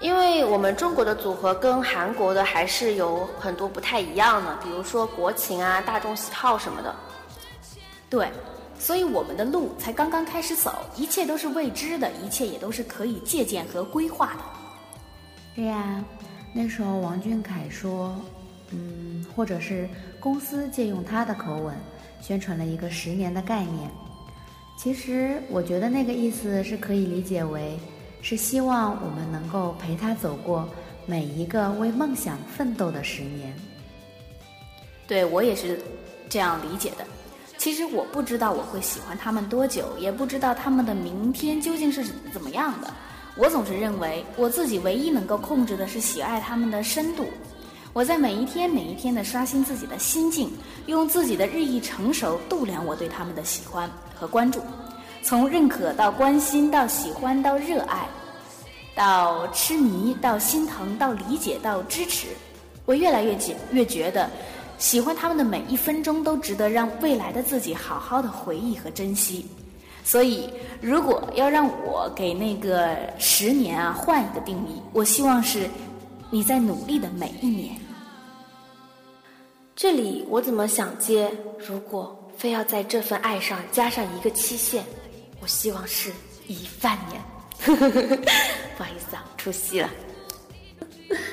[0.00, 6.94] 因为我们中国的组合跟韩国的还是有很多不太一样的，比如说国情啊、大众喜好什么的。
[8.10, 8.28] 对，
[8.78, 14.40] 所以我们的路才刚刚开始走，一切都是未知的，一切也都是可以借鉴和规划的。
[15.54, 16.04] 对呀，
[16.52, 18.14] 那时候王俊凯说，
[18.70, 19.88] 嗯，或者是
[20.20, 21.74] 公司借用他的口吻。
[22.20, 23.90] 宣传了一个十年的概念，
[24.78, 27.78] 其实我觉得那个意思是可以理解为，
[28.24, 30.66] 是希望我们能够陪他走过
[31.04, 33.54] 每一个为梦想奋斗的十年。
[35.06, 35.78] 对我也是
[36.26, 37.04] 这样理解的。
[37.58, 42.90] 其实我不知道我会喜欢他们多久，也不知道他们的明天究竟是怎么样的。
[43.36, 47.26] 我总是认为，我自己唯一能够控制的是喜爱他们的深度。
[47.92, 50.50] 我在每一天每一天的刷新自己的心境，
[50.86, 54.62] 用自己的日益成熟度量我对他们的喜欢和关注，
[55.24, 58.06] 从认可到关心，到喜欢到热爱，
[58.94, 62.28] 到痴迷，到心疼，到理解，到支持。
[62.84, 64.28] 我越来越觉越觉得，
[64.76, 69.46] 喜欢他们的每一分钟都值得让未来的自己好好的回忆和珍惜。
[70.04, 70.50] 所以，
[70.82, 75.66] 如果要让我给那个十年啊换一个定义，我希望是
[76.28, 77.74] 你在努力的每一年。
[79.74, 81.32] 这里我怎么想接？
[81.66, 84.84] 如果非要在这份爱上加上一个期限，
[85.44, 86.10] 我希望是
[86.48, 87.20] 一万年。
[88.78, 89.90] 不好意思啊，出戏了。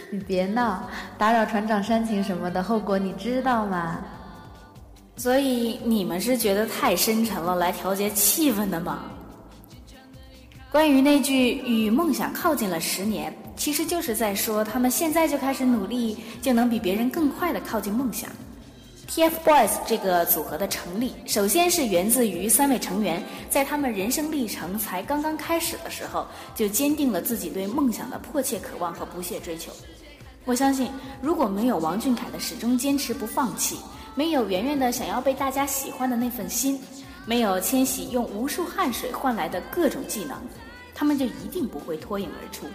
[0.09, 4.03] 你别闹，打扰船长煽情什么的后果你知道吗？
[5.15, 9.05] 所以你们是觉得太深沉了，来调节气氛的吗？
[10.69, 13.33] 关于那句“与梦想靠近了十年”。
[13.55, 18.29] 其实就是在说，他们现在就开始努力，就能比别人更快的靠近梦想。
[19.13, 29.69] TFBOYS 这个组合的成立，首先是源自于三位成员在他们人生历程才刚刚开始的时候，就坚定了自己对梦想的迫切渴望和不懈追求。
[30.45, 30.89] 我相信，
[31.21, 33.75] 如果没有王俊凯的始终坚持不放弃，
[34.15, 36.79] 没有圆圆的想要被大家喜欢的那份心，
[37.25, 40.37] 没有千玺用无数汗水换来的各种技能，
[40.95, 42.65] 他们就一定不会脱颖而出。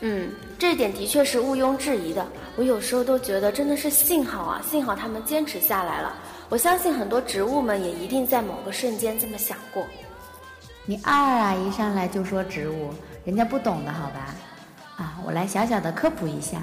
[0.00, 2.26] 嗯，这点的确是毋庸置疑的。
[2.56, 6.12] 我有时候都觉得，真的是幸好啊，幸好他们坚持下来了。
[6.50, 9.86] 我相信很多植物们也一定在某个瞬间这么想过。
[10.84, 12.90] 你二啊，一上来就说植物，
[13.24, 14.34] 人家不懂的好吧？
[14.96, 16.62] 啊，我来小小的科普一下，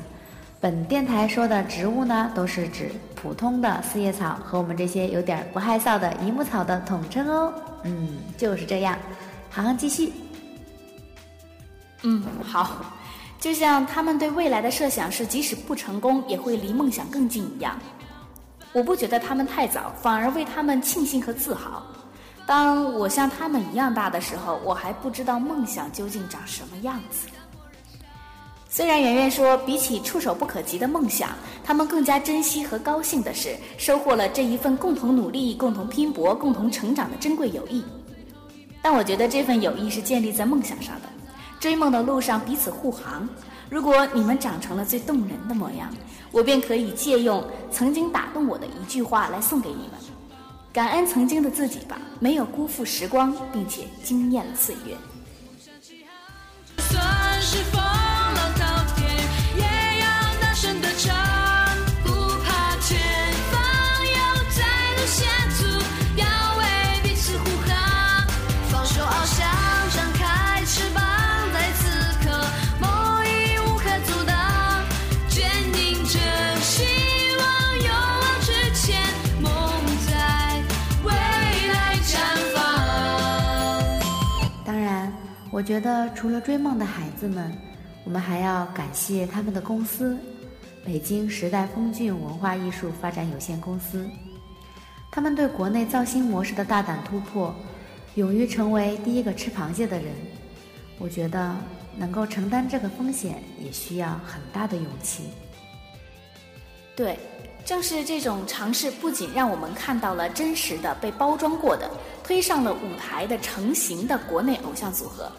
[0.60, 7.52] 本电台说的植物呢，都是指普通的四叶草和我们这些有点不害臊的榆木草的统称哦。
[7.84, 8.96] 嗯，就是这样。
[9.50, 10.14] 好好继续。
[12.04, 12.86] 嗯，好。
[13.42, 17.78] 就像他们对未来的设想是，即使不成功，也会离梦想更近一样。
[18.72, 21.84] 我不觉得他们太早，反而为他们庆幸和自豪。
[22.46, 27.28] 当我像他们一样大的时候，我还不知道梦想究竟长什么样子。
[28.70, 31.32] 虽然圆圆说，比起触手不可及的梦想，
[31.64, 37.84] 他们更加珍惜和高兴的是，收获了这一份共同努力、共同拼搏、共同成长的珍贵友谊。
[38.84, 41.10] 但我觉得这份友谊是建立在梦想上的。
[41.62, 43.30] 追梦的路上彼此护航。
[43.70, 45.94] 如果你们长成了最动人的模样，
[46.32, 49.92] 我便可以借用曾经打动我的一句话来送给你们：
[50.74, 54.98] 感恩曾经的自己吧，没有辜负时光，并且惊艳了岁月。
[56.80, 57.80] 算是风
[85.62, 87.56] 我觉得除了追梦的孩子们，
[88.04, 90.18] 我们还要感谢他们的公司——
[90.84, 94.10] 北京时代峰峻文化艺术发展有限公司。
[95.12, 97.54] 他们对国内造星模式的大胆突破，
[98.16, 100.08] 勇于成为第一个吃螃蟹的人。
[100.98, 101.56] 我觉得
[101.96, 105.26] 能够承担这个风险，也需要很大的勇气。
[106.96, 107.20] 对。
[107.64, 111.88] 正是这种尝试，不仅让我们看到了真实的被包装过的、
[112.24, 115.32] 推上了舞台的成型的国内偶像组合，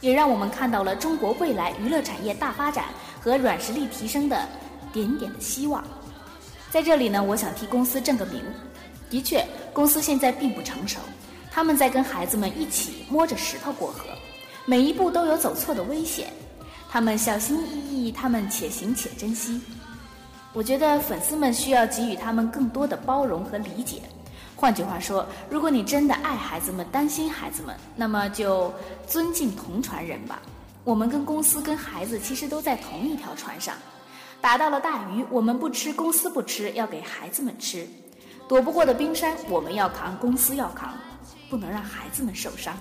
[0.00, 2.86] 也让我们看到了中国未来娱乐产业大发展
[3.20, 4.48] 和软实力提升的
[4.92, 5.84] 点点的希望。
[6.70, 8.42] 在这里呢，我想替公司正个名。
[9.10, 11.00] 的确，公司现在并不成熟，
[11.50, 14.04] 他们在跟孩子们一起摸着石头过河，
[14.66, 16.32] 每一步都有走错的危险。
[16.88, 19.60] 他们小心翼翼，他们且行且珍惜。
[20.52, 24.02] 我觉得粉丝们需要给予他们更多的包容和理解，
[24.60, 28.70] 换句话说，如果你真的爱孩子们、担心孩子们，那么就
[29.06, 30.38] 尊敬同船人吧。
[30.84, 33.74] 我们跟公司、跟孩子其实都在同一条船上。
[34.38, 37.88] 打到了大鱼，我们不吃，公司不吃，要给孩子们吃。
[38.46, 40.92] 躲不过的冰山，我们要扛，公司要扛，
[41.48, 42.76] 不能让孩子们受伤。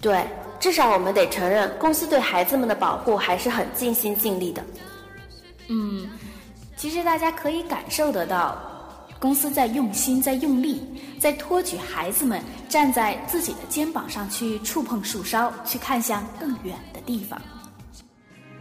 [0.00, 0.24] 对，
[0.60, 4.64] 至少我们得承认，公司对孩子们的保护还是很尽心尽力的。
[5.68, 6.08] 嗯，
[6.76, 8.56] 其实大家可以感受得到，
[9.22, 10.82] 公司在用心，在用力，
[11.20, 17.40] 在托举孩子们站在自己的肩膀上去触碰树梢，去看向更远的地方。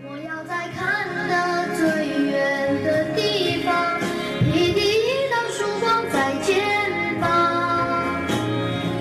[0.08, 4.00] 我要在看得最远的地方，
[4.54, 8.22] 一滴一道曙光在肩膀。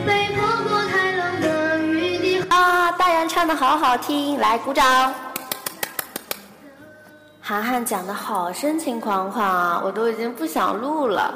[0.06, 2.40] 被泼过太冷的雨滴。
[2.48, 5.12] 啊，大洋唱的好好听，来鼓掌。
[7.42, 11.34] 涵涵讲的好深情款款啊，我都已经不想录了。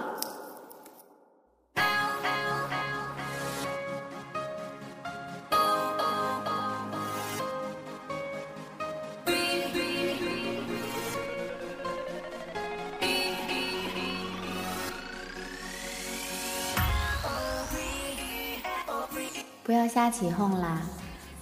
[19.95, 20.81] 瞎起哄啦！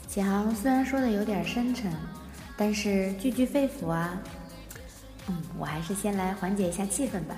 [0.07, 1.90] 启航虽然说的有点深沉，
[2.55, 4.11] 但是句句肺腑啊。
[5.28, 7.34] 嗯，我还是先来缓解一下气氛吧。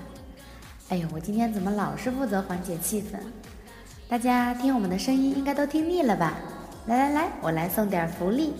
[0.88, 3.16] 哎呦，我今天怎么老是负责缓解气氛？
[4.08, 6.34] 大家听我们的声音应该都听腻了吧？
[6.86, 8.52] 来来来，我来送点福利。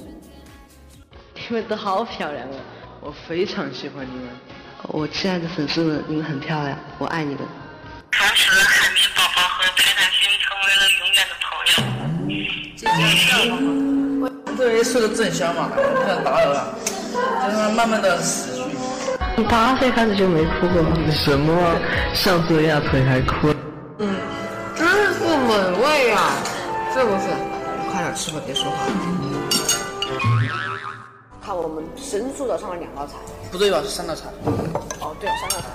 [1.35, 2.55] 你们都好漂亮哦，
[3.01, 4.29] 我非常喜欢你们。
[4.91, 7.43] 我亲爱的粉丝们，你们很漂亮，我爱你们。
[8.13, 8.74] 从此，
[12.97, 14.31] 这叫笑嘛？
[14.57, 16.75] 对，是个正香嘛，不想打扰了，
[17.41, 18.63] 让他慢慢的死去。
[19.37, 20.83] 你八岁开始就没哭过？
[21.11, 21.77] 什么？
[22.15, 23.53] 上次压腿还哭。
[23.99, 24.15] 嗯，
[24.77, 26.21] 真是美味呀，
[26.93, 27.35] 是不是？
[27.91, 28.77] 快点吃吧，别说话。
[31.45, 33.15] 看我们神速的上了两道菜。
[33.51, 33.81] 不对吧？
[33.83, 34.29] 是三道菜。
[35.01, 35.67] 哦，对了，三道菜。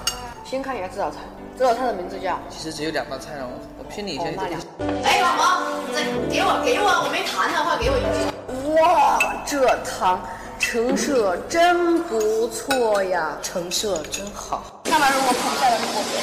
[0.50, 1.18] 先看一下这道菜，
[1.60, 2.36] 这道菜的名字叫……
[2.50, 3.48] 其实只有两道菜了，
[3.78, 4.24] 我骗你一下。
[4.24, 4.60] 哦，那两。
[5.04, 5.46] 哎，老婆，
[5.94, 8.82] 这给我，给我，我没谈的话，给我一句。
[8.82, 10.20] 哇，这汤
[10.58, 14.82] 成色真不错呀，成色真好。
[14.86, 16.20] 看吧，如果捧下来入水。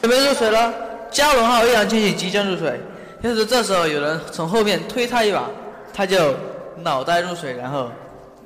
[0.00, 0.72] 准备入水了，
[1.10, 2.80] 嘉伦号易烊千玺即将入水。
[3.20, 5.50] 要是这时候有人从后面推他一把，
[5.92, 6.34] 他就
[6.78, 7.90] 脑袋入水，然后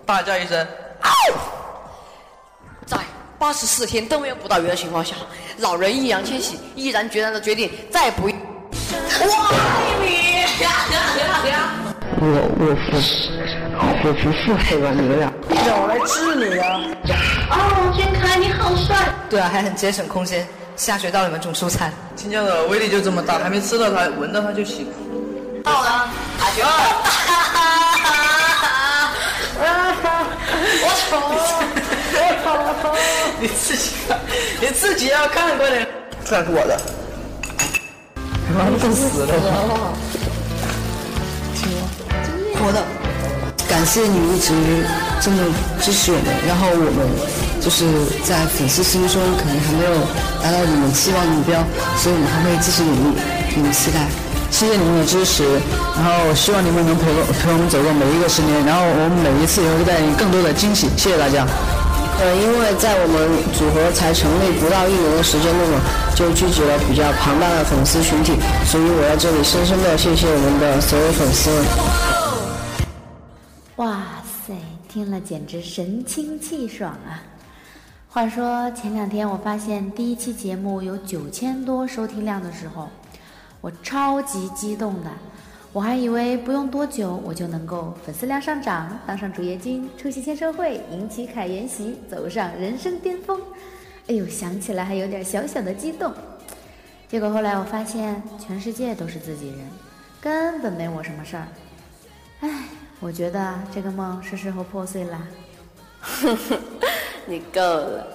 [0.05, 0.67] 大叫一声
[1.03, 1.11] “嗷”。
[3.41, 5.17] 八十四天都没有捕到鱼的情况下，
[5.61, 8.29] 老人易烊千玺毅然决然的决定再捕。
[8.29, 8.35] 我
[9.51, 10.45] 爱你！
[12.21, 12.27] 我
[12.59, 13.01] 我不
[13.79, 15.33] 我不腹黑吧，你们俩。
[15.67, 16.79] 让我来治你呀！
[17.51, 19.09] 哦，君凯你好帅！
[19.31, 20.47] 对啊，还很节省空间。
[20.77, 21.91] 下水道里面种蔬菜。
[22.15, 24.87] 青椒的威力就这么大，还没吃到它，闻到它就醒。
[25.65, 26.11] 到了，
[26.41, 26.63] 阿九。
[30.83, 31.80] 我丑，我丑。
[33.41, 34.19] 你自己看，
[34.61, 35.87] 你自己要看，快点。
[36.25, 36.81] 这是我的。
[38.57, 39.33] 妈冻死了。
[42.61, 42.85] 活的，
[43.69, 44.53] 感谢你一直
[45.21, 45.39] 这么
[45.81, 47.09] 支持我们，然后我们
[47.61, 47.87] 就是
[48.23, 49.93] 在粉丝心中可能还没有
[50.43, 51.65] 达到你们期望的目标，
[51.97, 53.17] 所以我们还会继续努力，
[53.57, 54.05] 你们期待。
[54.51, 55.45] 谢谢你们的支持，
[55.97, 60.89] 然后希望你们能陪我陪我们走过每一个十年，然后我们每一次也会带你更多的惊喜。
[60.99, 61.47] 谢谢大家。
[62.21, 63.17] 呃，因为在我们
[63.55, 65.81] 组合才成立不到一年的时间内呢，
[66.15, 68.35] 就聚集了比较庞大的粉丝群体，
[68.67, 71.51] 所以我在这里深深的谢谢我们的所有粉丝。
[73.77, 74.03] 哇
[74.47, 74.53] 塞，
[74.87, 77.25] 听了简直神清气爽啊！
[78.07, 82.91] 话说前两天我发现第一期节目有九千多收听量的时候，
[83.63, 85.09] 我超级激动的，
[85.73, 93.41] 我还以为不用多久我就能够粉丝量上涨，当上主页君，出席签售会，迎起凯源席，走上人生巅峰。
[94.09, 96.13] 哎呦，想起来还有点小小的激动。
[97.09, 99.59] 结果后来我发现，全世界都是自己人，
[100.21, 101.47] 根本没我什么事儿。
[102.41, 102.49] 唉。
[103.03, 105.19] 我觉得这个梦是时候破碎了。
[106.03, 106.61] 哼哼，
[107.25, 108.07] 你够了。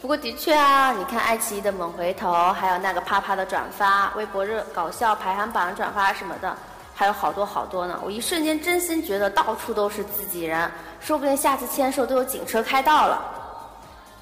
[0.00, 6.56] 不过的确啊，你看爱奇艺的猛回头，还有那个啪啪的转发，微博热搞笑排行榜转发什么的，
[6.94, 8.00] 还有好多好多呢。
[8.04, 10.70] 我一瞬间真心觉得到处都是自己人，
[11.00, 13.22] 说不定下次签售都有警车开道了。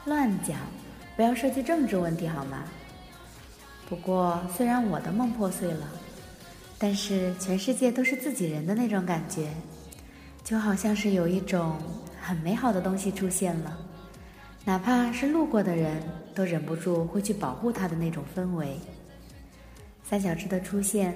[0.05, 0.57] 乱讲，
[1.17, 2.65] 不要涉及政治问题好吗？
[3.89, 5.89] 不过虽然我的梦破碎了，
[6.79, 9.49] 但是全世界都是自己人的那种感觉。
[10.43, 11.77] 就好像是有一种
[12.21, 13.77] 很美好的东西出现了，
[14.65, 16.03] 哪怕是路过的人
[16.35, 18.81] 都忍不住会去保护它的那种氛围。
[20.03, 21.15] 三小只的出现，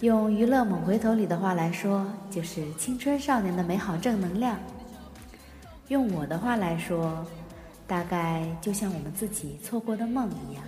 [0.00, 4.58] 用《娱乐猛回头》里的话来说，就是青春少年的美好正能量。
[5.88, 7.24] 用我的话来说，
[7.86, 10.62] 大概就像我们自己错过的梦一样。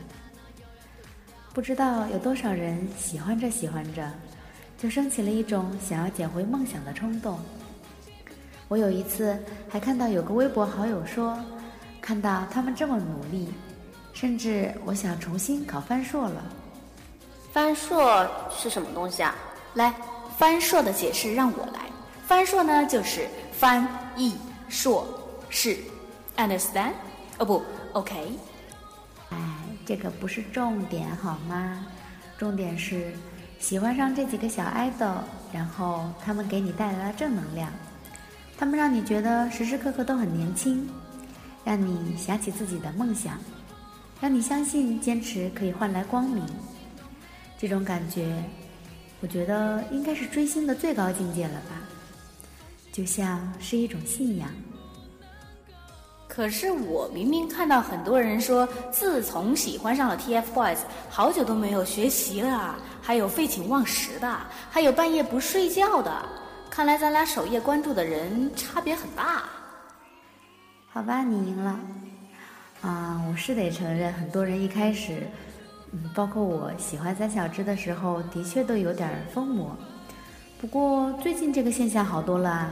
[1.53, 4.11] 不知道有多少人喜欢着喜欢着，
[4.79, 7.39] 就升起了一种想要捡回梦想的冲动。
[8.66, 11.39] 我有一次还看到有个微博好友说，
[12.01, 13.49] 看到他们这么努力，
[14.14, 16.43] 甚至我想重新考翻硕了。
[17.59, 18.24] 翻硕
[18.56, 19.34] 是什么东西啊？
[19.74, 19.92] 来，
[20.36, 21.80] 翻硕的解释让我来。
[22.24, 23.84] 翻硕呢，就是翻
[24.16, 24.36] 译。
[24.68, 25.04] 硕
[25.50, 25.76] 士
[26.36, 26.92] ，understand？
[27.36, 28.38] 哦不，OK。
[29.30, 29.36] 哎，
[29.84, 31.84] 这个不是重点好吗？
[32.38, 33.12] 重点是
[33.59, 35.04] 喜欢上这几个小爱豆，
[35.52, 37.72] 然后他们给你带来了正能量，
[38.56, 40.88] 他们让你觉得时时刻刻都很年轻，
[41.64, 43.36] 让你想起自己的梦想，
[44.20, 46.46] 让你相信坚持可以换来光明。
[47.59, 48.32] 这种感觉，
[49.20, 51.82] 我觉得应该是追星的最高境界了吧。
[52.92, 54.48] 就像是一种信仰。
[56.28, 60.78] 可是我明明看到很多人说，自从喜欢上了 TFBOYS，
[61.11, 64.38] 好久都没有学习了，还有废寝忘食的，
[64.70, 66.12] 还有半夜不睡觉的。
[66.70, 69.42] 看来咱俩首页关注的人差别很大。
[70.90, 71.80] 好吧，你赢了。
[72.82, 75.26] 啊，我是得承认，很多人一开始，
[75.93, 79.76] 嗯，包括我喜欢三小只的时候，的确都有点疯魔。
[80.61, 82.70] 不过最近这个现象好多了啊，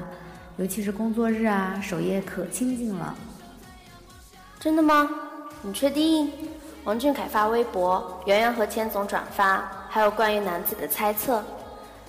[0.56, 3.14] 尤其是工作日啊，首页可清静了。
[4.58, 5.08] 真的吗？
[5.62, 6.30] 你确定？
[6.84, 11.42] 王俊凯发微博，圆圆和千总转发，还有关于男子的猜测。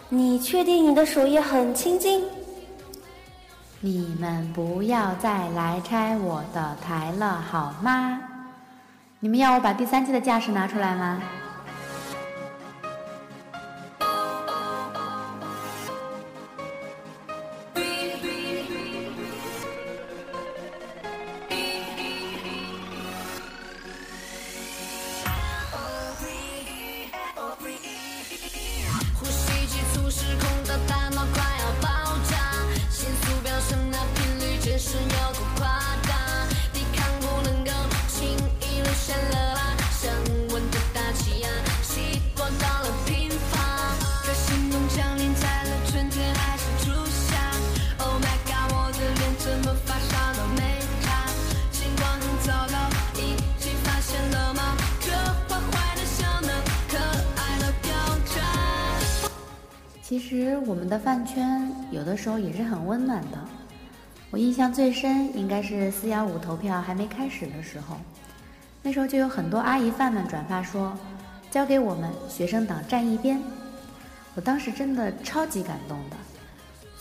[0.10, 2.24] 你确定你的首页很清静？
[3.80, 8.20] 你们不要再来拆我的台了，好吗？
[9.20, 11.20] 你们要我把第三季的架势拿出来吗？
[60.68, 63.38] 我们的饭圈有的时候也是很温暖的。
[64.30, 67.96] 我印象最深应该是四幺五投票还没开始的时候，
[68.84, 70.94] 那时候就有很多阿姨饭们转发说
[71.50, 73.42] ：“交给我们学生党站一边。”
[74.36, 76.18] 我当时真的超级感动的。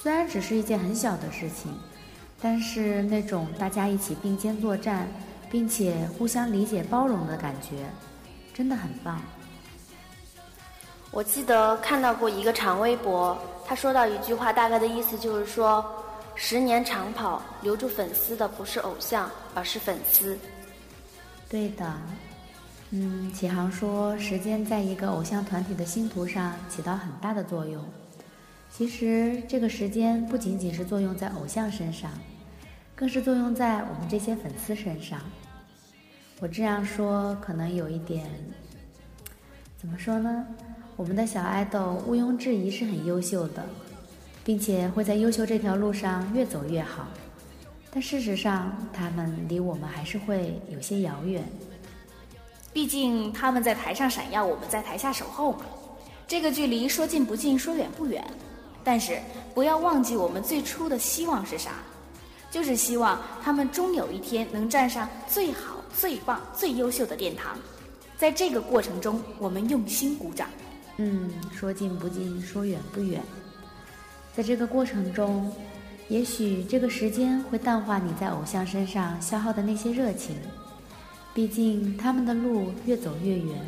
[0.00, 1.76] 虽然只是一件很小的事情，
[2.40, 5.08] 但是那种大家一起并肩作战，
[5.50, 7.84] 并且互相理解包容的感觉，
[8.54, 9.20] 真的很棒。
[11.10, 13.36] 我记得看到过一个长微博，
[13.66, 15.84] 他说到一句话，大概的意思就是说，
[16.36, 20.38] 十年长跑留住粉丝的不是偶像，而是粉丝。
[21.48, 21.92] 对的，
[22.90, 27.84] 嗯，启航说，时间在一个偶像团体的星途上起到很大的作用。
[28.70, 32.10] 其实，这个时间不仅仅是作用在偶像身上，
[32.94, 35.18] 更是作用在我们这些粉丝身上。
[36.38, 38.26] 我这样说可能有一点，
[39.76, 40.46] 怎么说呢？
[40.96, 43.62] 我们的小爱豆毋庸置疑是很优秀的，
[44.42, 47.06] 并且会在优秀这条路上越走越好。
[47.90, 51.44] 但事实上，他们离我们还是会有些遥远。
[52.72, 55.66] 毕竟他们在台上闪耀，我们在台下守候嘛。
[56.26, 58.24] 这个距离说近不近，说远不远。
[58.82, 59.18] 但是
[59.54, 61.72] 不要忘记，我们最初的希望是啥？
[62.50, 67.58] 就是希望他们终有一天能站上最好、最棒、最优秀的殿堂。
[68.16, 70.48] 在这个过程中，我们用心鼓掌。
[70.98, 73.22] 嗯，说近不近，说远不远。
[74.34, 75.52] 在这个过程中，
[76.08, 80.36] 也许这个时间会淡化你在偶像身上消耗的那些热情。
[81.34, 83.60] 毕竟他们的路越走越远，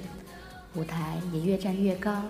[0.75, 2.23] 舞台也越站越高。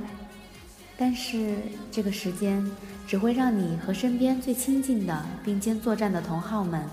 [0.97, 1.57] 但是
[1.93, 2.69] 这个时间
[3.07, 6.85] 只会让你和身边最亲近的并肩作战的同好们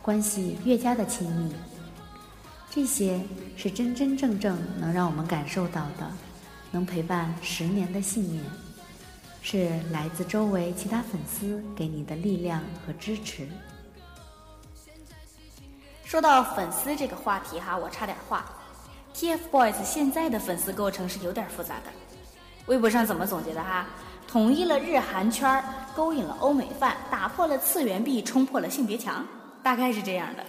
[0.00, 1.52] 关系越加的亲密。
[2.70, 3.20] 这些
[3.56, 6.08] 是真真正正能让我们感受到的。
[6.70, 8.44] 能陪伴十年的信念，
[9.42, 13.48] 是来自周围其他粉丝给你的力量和支持。
[16.04, 18.44] 说到粉丝这个话题哈，我差点话
[19.14, 21.90] ，TFBOYS 现在的粉丝构成是有点复杂的。
[22.66, 23.86] 微博上怎么总结的哈？
[24.28, 25.64] 统一了日韩圈儿，
[25.94, 29.26] 勾引了欧美范，打破了次元壁，冲破了性别墙，
[29.62, 30.44] 大概是这样的。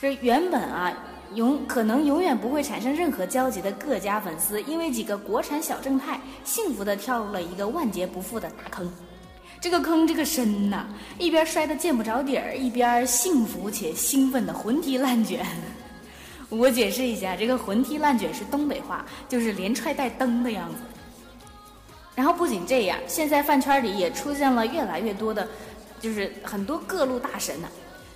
[0.00, 0.92] 这原本啊，
[1.34, 8.90] 永可能永远不会产生任何交集的各家粉丝，因为几个国产小正太，幸福的跳入了一个万劫不复的大坑。
[9.60, 10.86] 这个坑这个深呐，
[11.18, 15.46] 一边摔得见不着底儿，一边幸福且兴奋的魂踢烂卷。
[16.50, 20.76] 我解释一下，这个魂踢烂卷是东北话，就是连踹带蹬的样子。
[22.14, 25.48] 然后不仅这样，现在饭圈里也出现了越来越多的，
[25.98, 27.68] 就是很多各路大神呢。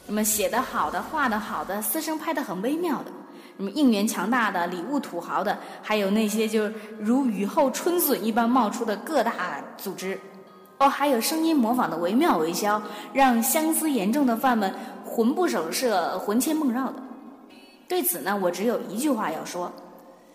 [0.06, 3.10] 什么写的好的、画的好的、私生拍的很微妙的，
[3.56, 10.18] 什么应援强大的、礼物土豪的，还有那些就如雨后春笋一般冒出的各大组织。
[10.78, 12.80] 哦，还有声音模仿的惟妙惟肖，
[13.12, 14.72] 让相思严重的饭们
[15.04, 17.02] 魂不守舍、魂牵梦绕的。
[17.88, 19.72] 对此呢，我只有一句话要说：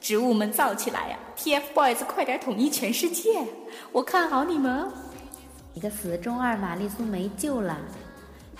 [0.01, 3.29] 植物们造起来呀！TFBOYS 快点统一全世界！
[3.91, 4.91] 我看好你们哦！
[5.75, 7.77] 一个死中二玛丽苏没救了。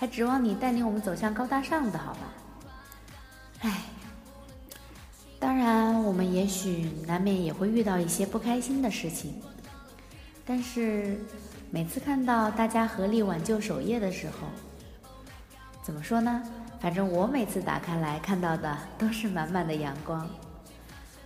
[0.02, 2.20] 还指望你带领我们走向高大上的好吧？
[3.60, 3.84] 唉，
[5.40, 9.40] 当然，我们也许难免也会遇到一些不开心的事情，
[10.44, 11.24] 但是
[11.70, 14.48] 每次看到大家合力挽救守夜的时候，
[15.84, 16.42] 怎么说呢？
[16.80, 20.28] 反正我每次打开来看到的都是满满的阳光。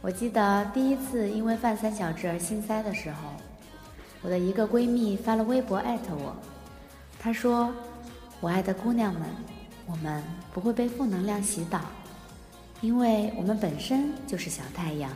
[0.01, 3.29] 我记得第一次因为范三小只而心塞的时候，
[4.21, 6.35] 我的一个闺蜜发了微博艾特我，
[7.17, 7.73] 她说。
[8.45, 9.21] 我爱的姑娘们，
[9.87, 10.23] 我们
[10.53, 11.81] 不会被负能量洗脑，
[12.79, 15.11] 因为我们本身就是小太阳。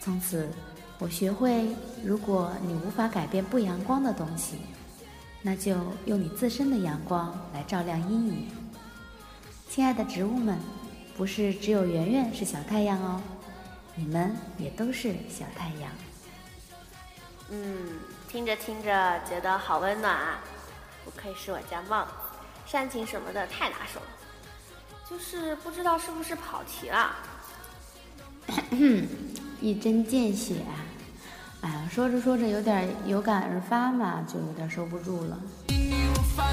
[0.00, 0.48] 从此，
[0.98, 1.68] 我学会，
[2.02, 4.56] 如果你无法改变不阳光的东西，
[5.42, 5.76] 那就
[6.06, 8.48] 用你自身的阳光来照亮阴影。
[9.68, 10.58] 亲爱的植物们，
[11.18, 13.20] 不是只有圆圆是小太阳哦，
[13.94, 15.92] 你们也都是小太阳。
[17.50, 20.40] 嗯，听着听着，觉得好温暖啊。
[21.04, 22.10] 不愧是我家帽子，
[22.66, 24.06] 煽情什么的太拿手了，
[25.08, 27.16] 就是不知道是不是跑题了。
[29.60, 30.64] 一针见血，
[31.60, 35.38] 哎呀，说着说着有点有感而发嘛，就有点收不住了。
[36.36, 36.50] 忘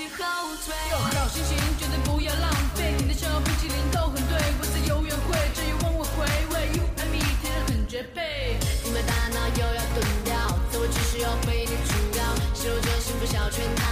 [0.00, 0.24] 记后
[0.64, 0.72] 退。
[0.90, 2.94] 有好心情，绝对不要浪费。
[2.96, 6.72] 你的笑、冰淇淋都很对，我在有约会，这一往我回味。
[6.72, 8.56] You and me，天然很绝配。
[8.82, 10.32] 你们大脑又要钝掉，
[10.70, 12.24] 自我其实要被你主要，
[12.54, 13.84] 吸收着幸福小圈套。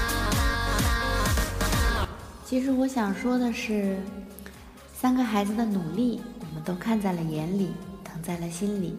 [2.46, 4.00] 其实我想说的是，
[4.96, 7.70] 三个孩子的努力，我们都看在了眼里，
[8.02, 8.96] 疼在了心里。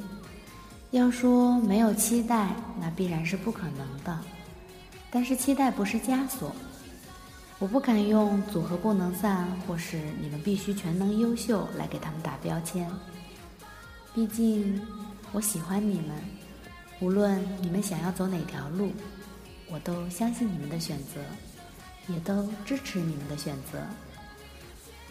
[0.91, 2.49] 要说没有期待，
[2.79, 4.15] 那必然是不可能的。
[5.09, 6.55] 但是期待不是枷锁。
[7.59, 12.89] 我不敢用组合不能散，或是你们必须全能优秀来给他们打标签。
[14.15, 14.81] 毕竟，
[15.33, 16.11] 我喜欢你们，
[17.01, 18.91] 无论你们想要走哪条路，
[19.69, 21.21] 我都相信你们的选择，
[22.07, 23.79] 也都支持你们的选择。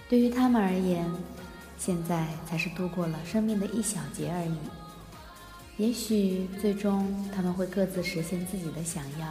[0.08, 1.06] 对于他们而言，
[1.76, 4.56] 现在才是度过了生命的一小节而已。
[5.76, 9.26] 也许最终他们会各自实现自己的想要。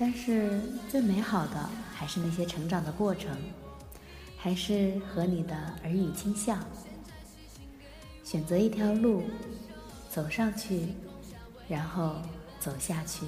[0.00, 3.30] 但是最美好的还是那些成长的过程，
[4.36, 6.56] 还是和你的耳语轻笑。
[8.22, 9.24] 选择一条路，
[10.08, 10.94] 走上去，
[11.66, 12.14] 然后
[12.60, 13.26] 走下去。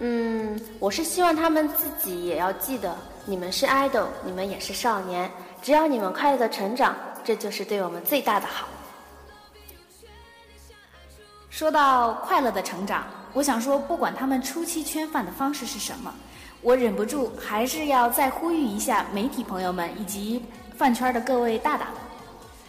[0.00, 5.30] 嗯，我是希望他们自己也要记得，你们是 idol，你们也是少年，
[5.62, 8.68] 只要你们快乐的成长，这就是对我们最大的好。
[11.48, 13.06] 说到快乐的成长。
[13.34, 16.12] 我想说，不管他们初期圈饭的方式是什么，
[16.60, 20.42] 我忍不住还是要再呼吁一下媒体朋友们以及
[20.76, 21.94] 饭圈的各位大大们，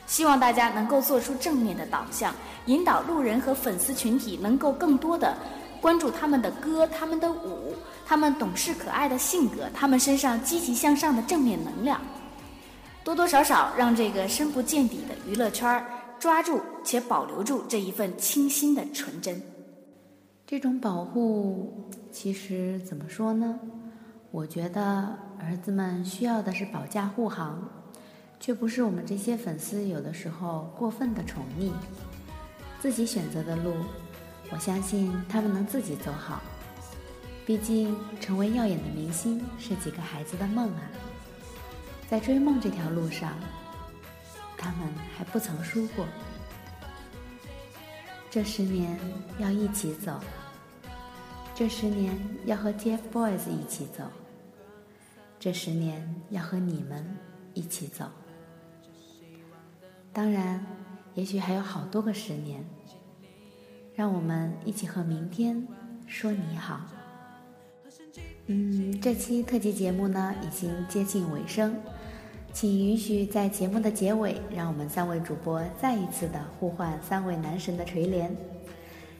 [0.07, 2.33] 希望大家能够做出正面的导向，
[2.67, 5.35] 引导路人和粉丝群体能够更多的
[5.81, 11.99] 关注他们的歌、他们的舞、他们懂事可爱的性格、他们身上积极向上的正面能量，
[13.03, 15.85] 多多少少让这个深不见底的娱乐圈
[16.19, 19.52] 抓住且保留住这一份清新的纯真。
[20.53, 23.59] 这种保护，其实怎么说呢？
[24.29, 27.67] 我觉得儿子们需要的是保驾护航，
[28.39, 31.71] 却不是我们这些粉丝有的时候过分的宠溺。
[32.79, 33.73] 自己选择的路，
[34.51, 36.39] 我相信他们能自己走好。
[37.47, 40.81] 毕竟，成为耀眼的明星是几个孩子的梦啊！
[42.07, 43.33] 在追梦这条路上，
[44.55, 44.87] 他们
[45.17, 46.05] 还不曾输过。
[48.29, 48.99] 这十年
[49.39, 50.19] 要一起走，
[51.55, 54.03] 这十年要和 TFBOYS 一起走，
[55.39, 57.05] 这十年要和你们
[57.53, 58.05] 一起走。
[60.11, 60.65] 当然，
[61.13, 62.65] 也许还有好多个十年，
[63.93, 65.67] 让我们一起和明天
[66.07, 66.81] 说你好。
[68.47, 71.75] 嗯，这期特辑节目呢已经接近尾声，
[72.51, 78.31] 请允许在节目的结尾，让我们三位主播再一次的互换三位男神的垂怜。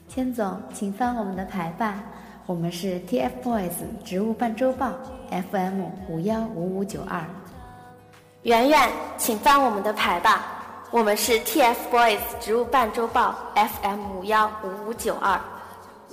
[0.09, 2.03] 千总，请翻我们的牌吧，
[2.45, 3.71] 我们是 TFBOYS
[4.03, 4.91] 植物伴周报
[5.29, 7.23] FM 五幺五五九二。
[8.41, 10.45] 圆圆，请翻我们的牌吧，
[10.91, 15.39] 我们是 TFBOYS 植物伴周报 FM 五幺五五九二。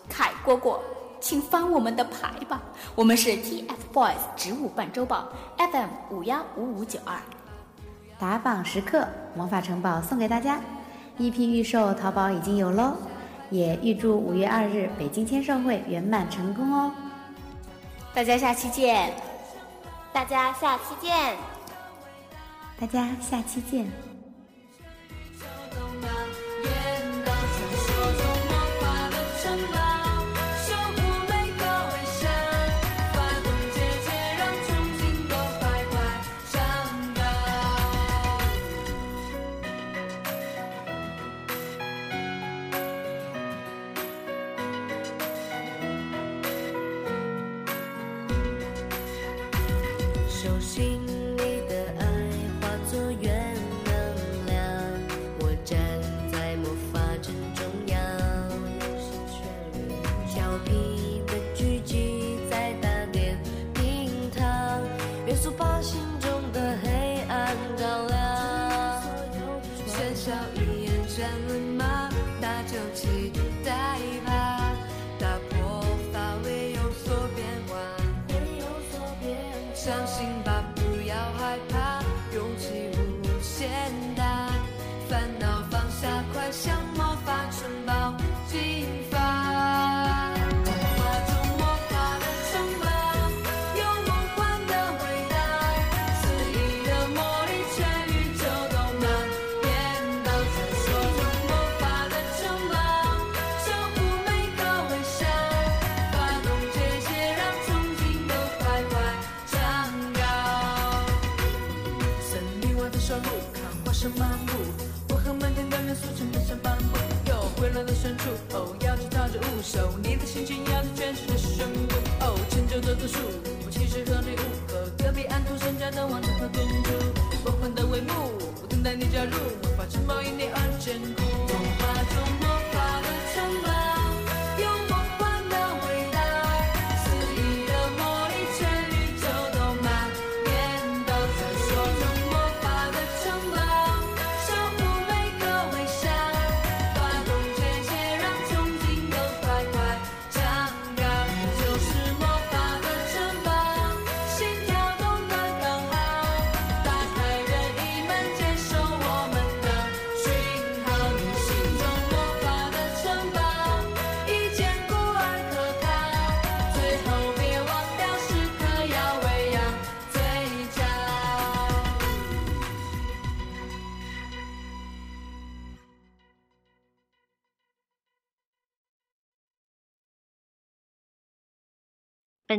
[0.08, 0.78] 凯蝈蝈。
[1.22, 2.62] 请翻我们的牌吧，
[2.94, 5.28] 我们是 TFBOYS 植物伴周报
[5.58, 7.14] FM 五幺五五九二。
[8.18, 10.60] 打榜时刻，魔法城堡送给大家，
[11.18, 12.94] 一批预售淘宝已经有喽，
[13.51, 16.92] 也预祝五月二日北京签售会圆满成功哦！
[18.14, 19.12] 大家下期见！
[20.12, 21.36] 大家下期见！
[22.78, 24.09] 大家下期见！